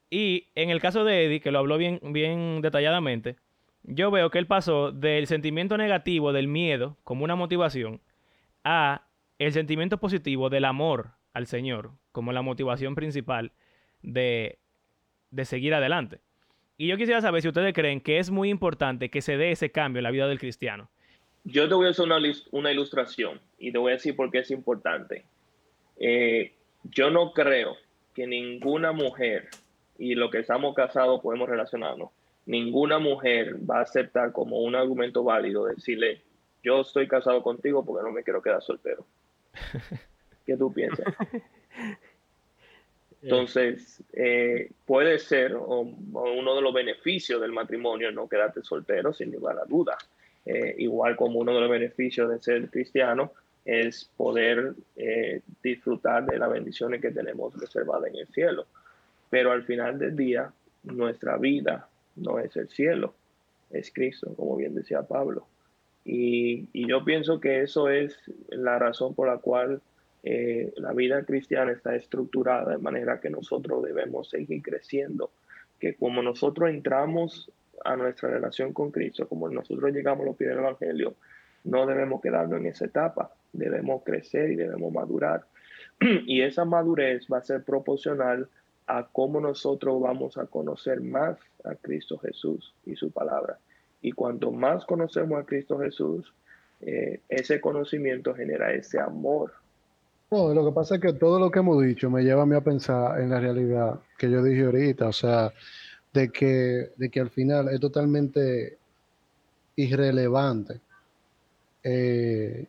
[0.09, 3.38] Y en el caso de Eddie, que lo habló bien, bien detalladamente,
[3.84, 8.01] yo veo que él pasó del sentimiento negativo, del miedo, como una motivación,
[8.65, 9.07] a
[9.39, 13.53] el sentimiento positivo del amor al Señor como la motivación principal
[14.01, 14.59] de,
[15.32, 16.20] de seguir adelante.
[16.78, 19.71] Y yo quisiera saber si ustedes creen que es muy importante que se dé ese
[19.71, 20.89] cambio en la vida del cristiano.
[21.43, 22.19] Yo te voy a hacer una,
[22.51, 25.25] una ilustración y te voy a decir por qué es importante.
[25.97, 26.53] Eh,
[26.84, 27.78] yo no creo
[28.13, 29.49] que ninguna mujer,
[29.97, 32.11] y lo que estamos casados podemos relacionarnos,
[32.45, 36.21] ninguna mujer va a aceptar como un argumento válido decirle,
[36.63, 39.05] yo estoy casado contigo porque no me quiero quedar soltero.
[40.45, 41.05] ¿Qué tú piensas?
[43.28, 49.57] Entonces, eh, puede ser uno de los beneficios del matrimonio no quedarte soltero, sin lugar
[49.59, 49.97] a duda.
[50.45, 53.34] Eh, igual como uno de los beneficios de ser cristiano
[53.65, 58.65] es poder eh, disfrutar de las bendiciones que tenemos reservadas en el cielo.
[59.30, 60.49] Pero al final del día,
[60.84, 63.13] nuestra vida no es el cielo,
[63.71, 65.45] es Cristo, como bien decía Pablo.
[66.05, 68.17] Y, y yo pienso que eso es
[68.47, 69.82] la razón por la cual
[70.30, 75.32] eh, la vida cristiana está estructurada de manera que nosotros debemos seguir creciendo,
[75.80, 77.49] que como nosotros entramos
[77.86, 81.15] a nuestra relación con Cristo, como nosotros llegamos a los pies del Evangelio,
[81.63, 85.45] no debemos quedarnos en esa etapa, debemos crecer y debemos madurar.
[86.25, 88.49] Y esa madurez va a ser proporcional
[88.86, 93.59] a cómo nosotros vamos a conocer más a Cristo Jesús y su palabra.
[94.01, 96.34] Y cuanto más conocemos a Cristo Jesús,
[96.82, 99.53] eh, ese conocimiento genera ese amor
[100.30, 102.55] no, lo que pasa es que todo lo que hemos dicho me lleva a mí
[102.55, 105.53] a pensar en la realidad que yo dije ahorita, o sea,
[106.13, 108.78] de que, de que al final es totalmente
[109.75, 110.82] irrelevante
[111.84, 112.67] eh,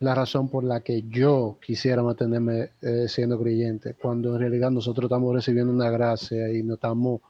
[0.00, 5.04] la razón por la que yo quisiera mantenerme eh, siendo creyente, cuando en realidad nosotros
[5.04, 7.20] estamos recibiendo una gracia y no estamos,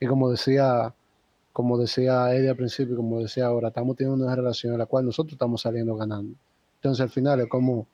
[0.00, 0.94] y como decía,
[1.52, 5.06] como decía Eddie al principio, como decía ahora, estamos teniendo una relación en la cual
[5.06, 6.34] nosotros estamos saliendo ganando.
[6.76, 7.86] Entonces al final es como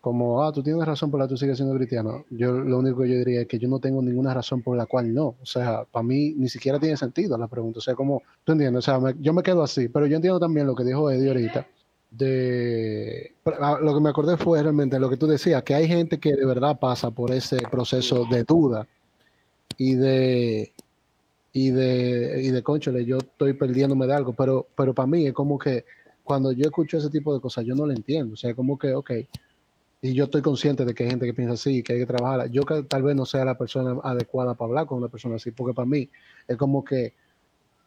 [0.00, 2.24] como, ah, tú tienes razón por la que tú sigues siendo cristiano.
[2.30, 4.86] Yo lo único que yo diría es que yo no tengo ninguna razón por la
[4.86, 5.36] cual no.
[5.40, 7.78] O sea, para mí ni siquiera tiene sentido la pregunta.
[7.78, 10.66] O sea, como, tú entiendes, o sea, yo me quedo así, pero yo entiendo también
[10.66, 11.66] lo que dijo Eddie ahorita.
[12.10, 16.18] De ah, lo que me acordé fue realmente lo que tú decías, que hay gente
[16.18, 18.86] que de verdad pasa por ese proceso de duda
[19.76, 20.72] y de
[21.52, 25.34] y de y de conchole, yo estoy perdiéndome de algo, pero pero para mí es
[25.34, 25.84] como que
[26.28, 28.34] cuando yo escucho ese tipo de cosas, yo no lo entiendo.
[28.34, 29.10] O sea, como que, ok,
[30.00, 32.50] y yo estoy consciente de que hay gente que piensa así, que hay que trabajar.
[32.50, 35.74] Yo tal vez no sea la persona adecuada para hablar con una persona así, porque
[35.74, 36.08] para mí
[36.46, 37.14] es como que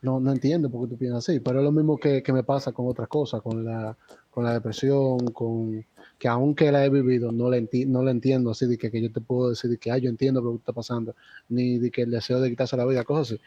[0.02, 2.44] no, no entiendo por qué tú piensas así, pero es lo mismo que, que me
[2.44, 3.96] pasa con otras cosas, con la,
[4.30, 5.86] con la depresión, con
[6.18, 9.02] que aunque la he vivido, no la, enti no la entiendo así de que, que,
[9.02, 11.16] yo te puedo decir que ah, yo entiendo lo que está pasando,
[11.50, 13.42] ni de que el deseo de quitarse la vida, cosas así.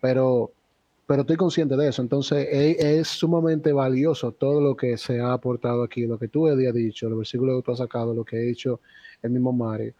[0.00, 0.52] Pero
[1.08, 2.02] pero estoy consciente de eso.
[2.02, 6.74] Entonces, es, sumamente valioso todo lo que se ha aportado aquí, lo que tú habías
[6.74, 8.82] dicho, los versículos que tú has sacado, lo que ha dicho
[9.22, 9.94] el mismo Mario,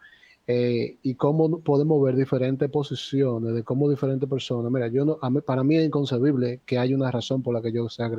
[0.45, 4.71] eh, y cómo podemos ver diferentes posiciones de cómo diferentes personas.
[4.71, 7.89] Mira, yo no, para mí es inconcebible que haya una razón por la que yo
[7.89, 8.11] sea,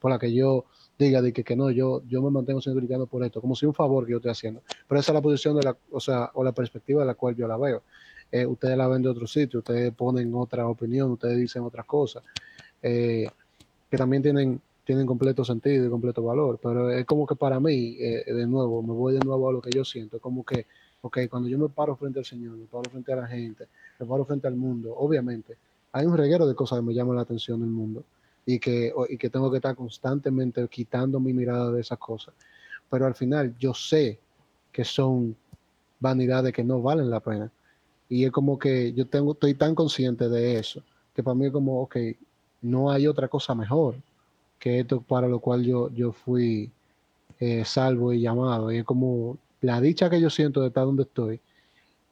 [0.00, 0.64] por la que yo
[0.98, 3.66] diga de que, que no, yo, yo me mantengo siendo cristiano por esto, como si
[3.66, 4.62] un favor que yo estoy haciendo.
[4.88, 7.36] Pero esa es la posición de la, o sea, o la perspectiva de la cual
[7.36, 7.84] yo la veo.
[8.32, 12.22] Eh, ustedes la ven de otro sitio, ustedes ponen otra opinión, ustedes dicen otras cosas,
[12.82, 13.28] eh,
[13.90, 17.94] que también tienen, tienen completo sentido y completo valor, pero es como que para mí,
[18.00, 20.64] eh, de nuevo, me voy de nuevo a lo que yo siento, es como que,
[21.02, 23.68] ok, cuando yo me paro frente al Señor, me paro frente a la gente,
[23.98, 25.58] me paro frente al mundo, obviamente,
[25.92, 28.02] hay un reguero de cosas que me llaman la atención del mundo
[28.46, 32.32] y que, y que tengo que estar constantemente quitando mi mirada de esas cosas,
[32.88, 34.18] pero al final yo sé
[34.72, 35.36] que son
[36.00, 37.52] vanidades que no valen la pena
[38.12, 40.82] y es como que yo tengo, estoy tan consciente de eso,
[41.14, 41.96] que para mí es como, ok,
[42.60, 43.94] no hay otra cosa mejor
[44.58, 46.70] que esto para lo cual yo, yo fui
[47.40, 48.70] eh, salvo y llamado.
[48.70, 51.40] Y es como la dicha que yo siento de estar donde estoy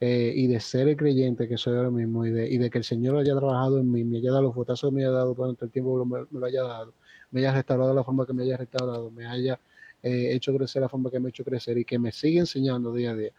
[0.00, 2.78] eh, y de ser el creyente que soy ahora mismo y de, y de que
[2.78, 5.34] el Señor haya trabajado en mí, me haya dado los fotazos que me haya dado
[5.34, 6.94] durante el tiempo me, me, lo haya dado,
[7.30, 9.60] me haya restaurado la forma que me haya restaurado, me haya
[10.02, 12.94] eh, hecho crecer la forma que me ha hecho crecer y que me sigue enseñando
[12.94, 13.32] día a día.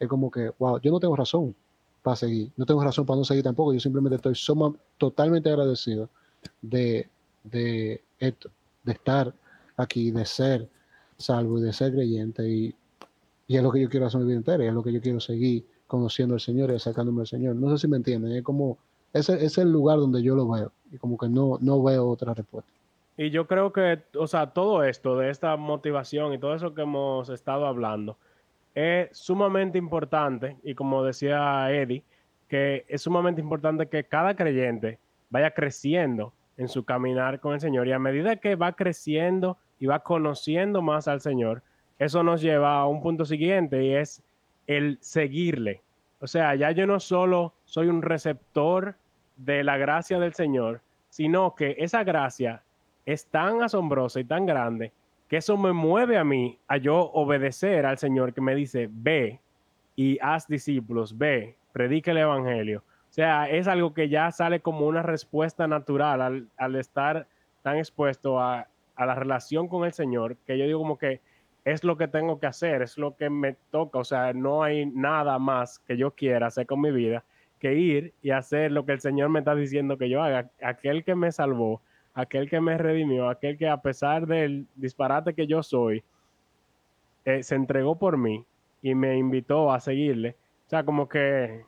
[0.00, 1.54] Es como que, wow, yo no tengo razón
[2.02, 2.50] para seguir.
[2.56, 3.72] No tengo razón para no seguir tampoco.
[3.72, 6.08] Yo simplemente estoy suma, totalmente agradecido
[6.62, 7.08] de,
[7.44, 8.50] de esto,
[8.84, 9.34] de estar
[9.76, 10.68] aquí, de ser
[11.16, 12.48] salvo y de ser creyente.
[12.48, 12.74] Y,
[13.46, 14.64] y es lo que yo quiero hacer mi vida entera.
[14.64, 17.56] Y es lo que yo quiero seguir conociendo al Señor y acercándome al Señor.
[17.56, 18.32] No sé si me entienden.
[18.32, 18.78] Es como,
[19.12, 20.72] ese, es el lugar donde yo lo veo.
[20.92, 22.70] Y como que no, no veo otra respuesta.
[23.16, 26.82] Y yo creo que, o sea, todo esto de esta motivación y todo eso que
[26.82, 28.16] hemos estado hablando,
[28.78, 32.04] es sumamente importante, y como decía Eddie,
[32.46, 35.00] que es sumamente importante que cada creyente
[35.30, 39.86] vaya creciendo en su caminar con el Señor y a medida que va creciendo y
[39.86, 41.62] va conociendo más al Señor,
[41.98, 44.22] eso nos lleva a un punto siguiente y es
[44.68, 45.82] el seguirle.
[46.20, 48.94] O sea, ya yo no solo soy un receptor
[49.36, 52.62] de la gracia del Señor, sino que esa gracia
[53.06, 54.92] es tan asombrosa y tan grande
[55.28, 59.40] que eso me mueve a mí a yo obedecer al Señor que me dice, ve
[59.94, 62.82] y haz discípulos, ve, predica el Evangelio.
[63.10, 67.26] O sea, es algo que ya sale como una respuesta natural al, estar
[67.62, 71.20] tan expuesto a, a la relación con el Señor, que yo digo como que
[71.64, 74.86] es lo que tengo que hacer, es lo que me toca, o sea, no hay
[74.86, 77.24] nada más que yo quiera hacer con mi vida
[77.58, 80.50] que ir y hacer lo que el Señor me está diciendo que yo haga.
[80.62, 81.82] Aquel que me salvó,
[82.18, 86.02] aquel que me redimió, aquel que a pesar del disparate que yo soy,
[87.24, 88.44] eh, se entregó por mí
[88.82, 90.36] y me invitó a seguirle.
[90.66, 91.64] O sea, como que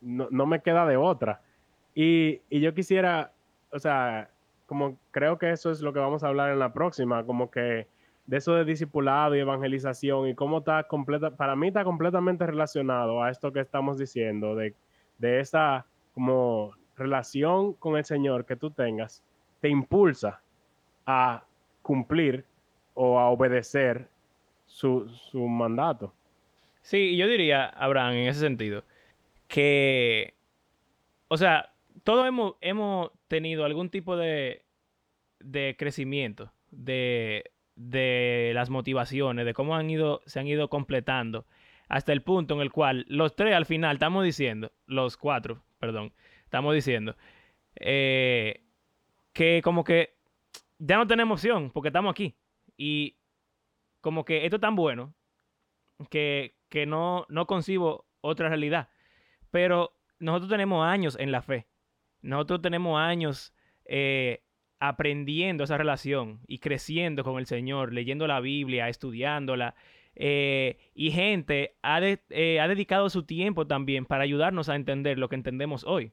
[0.00, 1.42] no, me queda de otra.
[1.94, 3.32] Y, y, yo quisiera,
[3.70, 4.30] o sea,
[4.64, 7.86] como creo que eso es lo que vamos a hablar en la próxima, como que
[8.26, 13.22] de eso de discipulado y evangelización y cómo está completa, para mí está completamente relacionado
[13.22, 14.74] a esto que estamos diciendo, de,
[15.18, 15.84] de esa
[16.14, 19.22] como relación con el Señor que tú tengas,
[19.60, 20.40] te impulsa
[21.06, 21.44] a
[21.82, 22.44] cumplir
[22.94, 24.08] o a obedecer
[24.66, 26.12] su, su mandato.
[26.82, 28.84] Sí, yo diría, Abraham, en ese sentido,
[29.48, 30.34] que,
[31.28, 31.72] o sea,
[32.04, 34.64] todos hemos, hemos tenido algún tipo de,
[35.40, 41.46] de crecimiento, de, de las motivaciones, de cómo han ido, se han ido completando,
[41.88, 46.12] hasta el punto en el cual los tres al final estamos diciendo, los cuatro, perdón,
[46.44, 47.16] estamos diciendo,
[47.76, 48.62] eh,
[49.32, 50.16] que como que
[50.78, 52.36] ya no tenemos opción porque estamos aquí.
[52.76, 53.18] Y
[54.00, 55.14] como que esto es tan bueno
[56.08, 58.88] que, que no, no concibo otra realidad.
[59.50, 61.66] Pero nosotros tenemos años en la fe.
[62.22, 63.54] Nosotros tenemos años
[63.84, 64.42] eh,
[64.78, 69.74] aprendiendo esa relación y creciendo con el Señor, leyendo la Biblia, estudiándola.
[70.16, 75.28] Eh, y gente ha, eh, ha, dedicado su tiempo también para ayudarnos a entender lo
[75.28, 76.12] que entendemos hoy.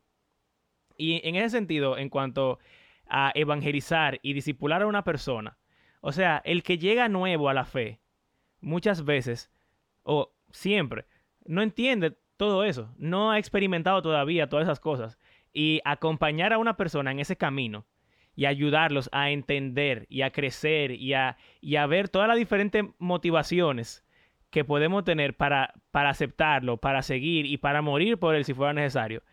[0.98, 2.60] Y en ese sentido, en cuanto
[3.10, 5.58] a evangelizar y disipular a una persona,
[6.02, 8.00] o sea, el que llega nuevo a la fe,
[8.62, 9.52] muchas veces,
[10.04, 11.06] o siempre,
[11.46, 15.18] no entiende todo eso, no ha experimentado todavía todas esas cosas.
[15.54, 17.88] Y acompañar a una persona en ese camino,
[18.38, 22.86] y ayudarlos a entender y a crecer y a, y a ver todas las diferentes
[23.00, 24.06] motivaciones
[24.52, 28.74] que podemos tener para, para aceptarlo, para seguir y para morir por él si fuera
[28.74, 29.24] necesario.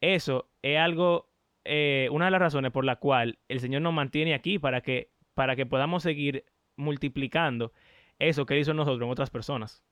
[0.00, 1.28] Eso es algo,
[1.64, 5.10] eh, una de las razones por la cual el Señor nos mantiene aquí para que,
[5.34, 6.44] para que podamos seguir
[6.76, 7.72] multiplicando
[8.18, 9.84] eso que hizo nosotros en otras personas.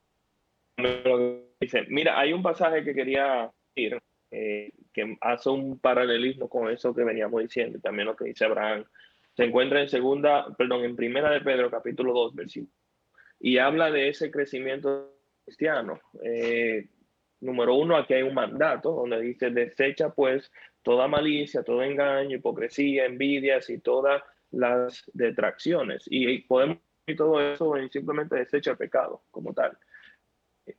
[1.89, 3.99] Mira, hay un pasaje que quería ir
[4.31, 8.85] eh, que hace un paralelismo con eso que veníamos diciendo, también lo que dice Abraham.
[9.37, 12.73] Se encuentra en segunda, perdón, en primera de Pedro, capítulo 2, versículo.
[13.39, 15.15] Y habla de ese crecimiento
[15.45, 16.01] cristiano.
[16.23, 16.89] Eh,
[17.41, 20.53] número uno, aquí hay un mandato donde dice, desecha pues
[20.83, 26.05] toda malicia, todo engaño, hipocresía, envidias y todas las detracciones.
[26.07, 29.77] Y podemos decir todo eso y simplemente desecha pecado como tal.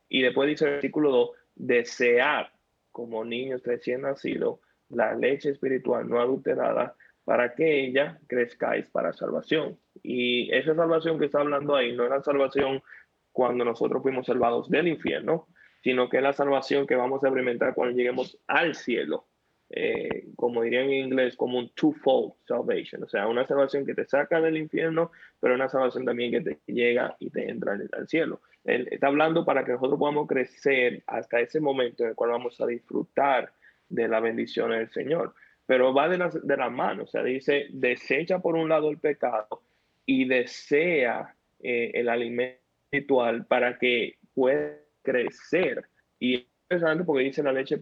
[0.08, 2.52] Y después dice el versículo 2, desear
[2.90, 6.94] como niños recién nacidos la leche espiritual no adulterada
[7.24, 9.78] para que ella crezcáis para salvación.
[10.02, 12.82] Y esa salvación que está hablando ahí no es la salvación
[13.30, 15.48] cuando nosotros fuimos salvados del infierno,
[15.82, 19.26] sino que es la salvación que vamos a experimentar cuando lleguemos al cielo.
[19.74, 24.04] Eh, como dirían en inglés, como un twofold salvation, o sea, una salvación que te
[24.04, 25.10] saca del infierno,
[25.40, 28.42] pero una salvación también que te llega y te entra al cielo.
[28.64, 32.60] Él está hablando para que nosotros podamos crecer hasta ese momento en el cual vamos
[32.60, 33.50] a disfrutar
[33.88, 35.34] de la bendición del Señor.
[35.64, 38.98] Pero va de la, de la mano, o sea, dice, desecha por un lado el
[38.98, 39.62] pecado
[40.04, 42.60] y desea eh, el alimento
[42.90, 45.84] espiritual para que pueda crecer.
[46.18, 47.78] Y es interesante porque dice la leche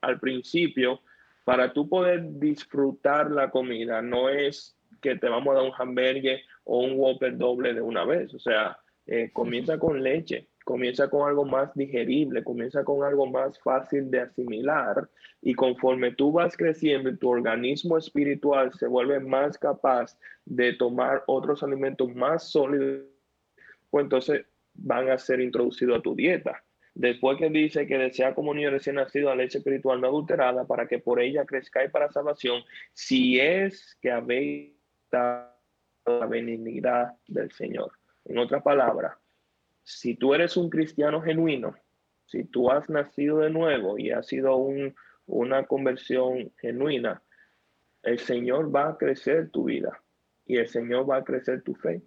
[0.00, 1.00] al principio,
[1.44, 6.40] para tú poder disfrutar la comida, no es que te vamos a dar un hamburger
[6.64, 8.32] o un Whopper doble de una vez.
[8.34, 13.58] O sea, eh, comienza con leche, comienza con algo más digerible, comienza con algo más
[13.60, 15.08] fácil de asimilar
[15.42, 21.62] y conforme tú vas creciendo, tu organismo espiritual se vuelve más capaz de tomar otros
[21.62, 23.06] alimentos más sólidos,
[23.90, 24.44] pues entonces
[24.74, 26.62] van a ser introducidos a tu dieta.
[27.00, 30.86] Después que dice que desea como niño recién nacido a leche espiritual no adulterada para
[30.86, 34.74] que por ella crezca y para salvación, si es que habéis
[35.10, 35.56] la
[36.28, 37.92] benignidad del Señor.
[38.26, 39.16] En otras palabras,
[39.82, 41.74] si tú eres un cristiano genuino,
[42.26, 44.62] si tú has nacido de nuevo y ha sido
[45.24, 47.22] una conversión genuina,
[48.02, 50.02] el Señor va a crecer tu vida
[50.44, 52.02] y el Señor va a crecer tu fe.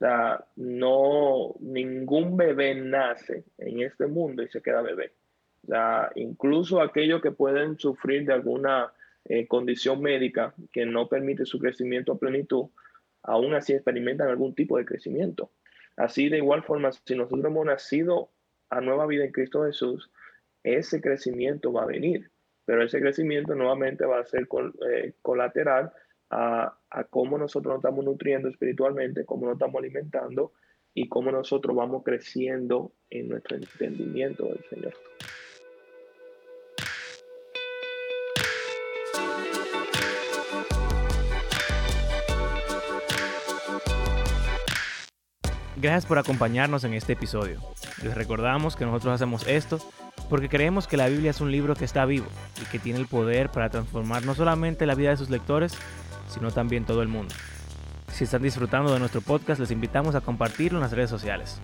[0.00, 5.12] Sea, no, ningún bebé nace en este mundo y se queda bebé.
[5.64, 8.92] O sea, incluso aquellos que pueden sufrir de alguna
[9.26, 12.66] eh, condición médica que no permite su crecimiento a plenitud,
[13.22, 15.52] aún así experimentan algún tipo de crecimiento.
[15.96, 18.30] Así de igual forma, si nosotros hemos nacido
[18.70, 20.10] a nueva vida en Cristo Jesús,
[20.62, 22.30] ese crecimiento va a venir,
[22.64, 24.48] pero ese crecimiento nuevamente va a ser
[24.90, 25.92] eh, colateral
[26.30, 30.52] a, a, cómo nosotros nos estamos nutriendo espiritualmente, cómo nos estamos alimentando
[30.94, 34.94] y cómo nosotros vamos creciendo en nuestro entendimiento del Señor.
[45.80, 47.58] Gracias por acompañarnos en este episodio.
[48.02, 49.78] Les recordamos que nosotros hacemos esto
[50.28, 52.26] porque creemos que la Biblia es un libro que está vivo
[52.60, 55.72] y que tiene el poder para transformar no solamente la vida de sus lectores,
[56.30, 57.34] sino también todo el mundo.
[58.12, 61.60] Si están disfrutando de nuestro podcast, les invitamos a compartirlo en las redes sociales.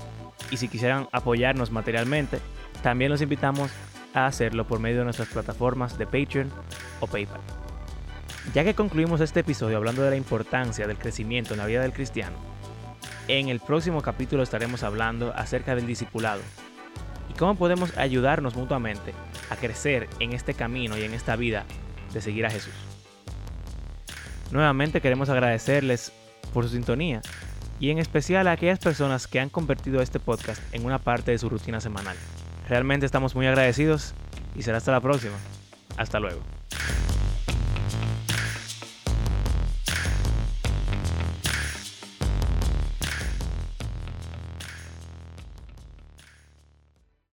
[0.51, 2.39] Y si quisieran apoyarnos materialmente,
[2.83, 3.71] también los invitamos
[4.15, 6.51] a hacerlo por medio de nuestras plataformas de Patreon
[7.01, 7.41] o PayPal.
[8.55, 11.93] Ya que concluimos este episodio hablando de la importancia del crecimiento en la vida del
[11.93, 12.37] cristiano,
[13.29, 16.41] en el próximo capítulo estaremos hablando acerca del discipulado
[17.29, 19.13] y cómo podemos ayudarnos mutuamente
[19.51, 21.65] a crecer en este camino y en esta vida
[22.13, 22.96] de seguir a Jesús.
[24.51, 26.13] Nuevamente queremos agradecerles
[26.53, 27.21] por su sintonía
[27.81, 31.39] y en especial a aquellas personas que han convertido este podcast en una parte de
[31.39, 32.17] su rutina semanal.
[32.69, 34.15] Realmente estamos muy agradecidos
[34.55, 35.37] y será hasta la próxima.
[35.97, 36.41] Hasta luego.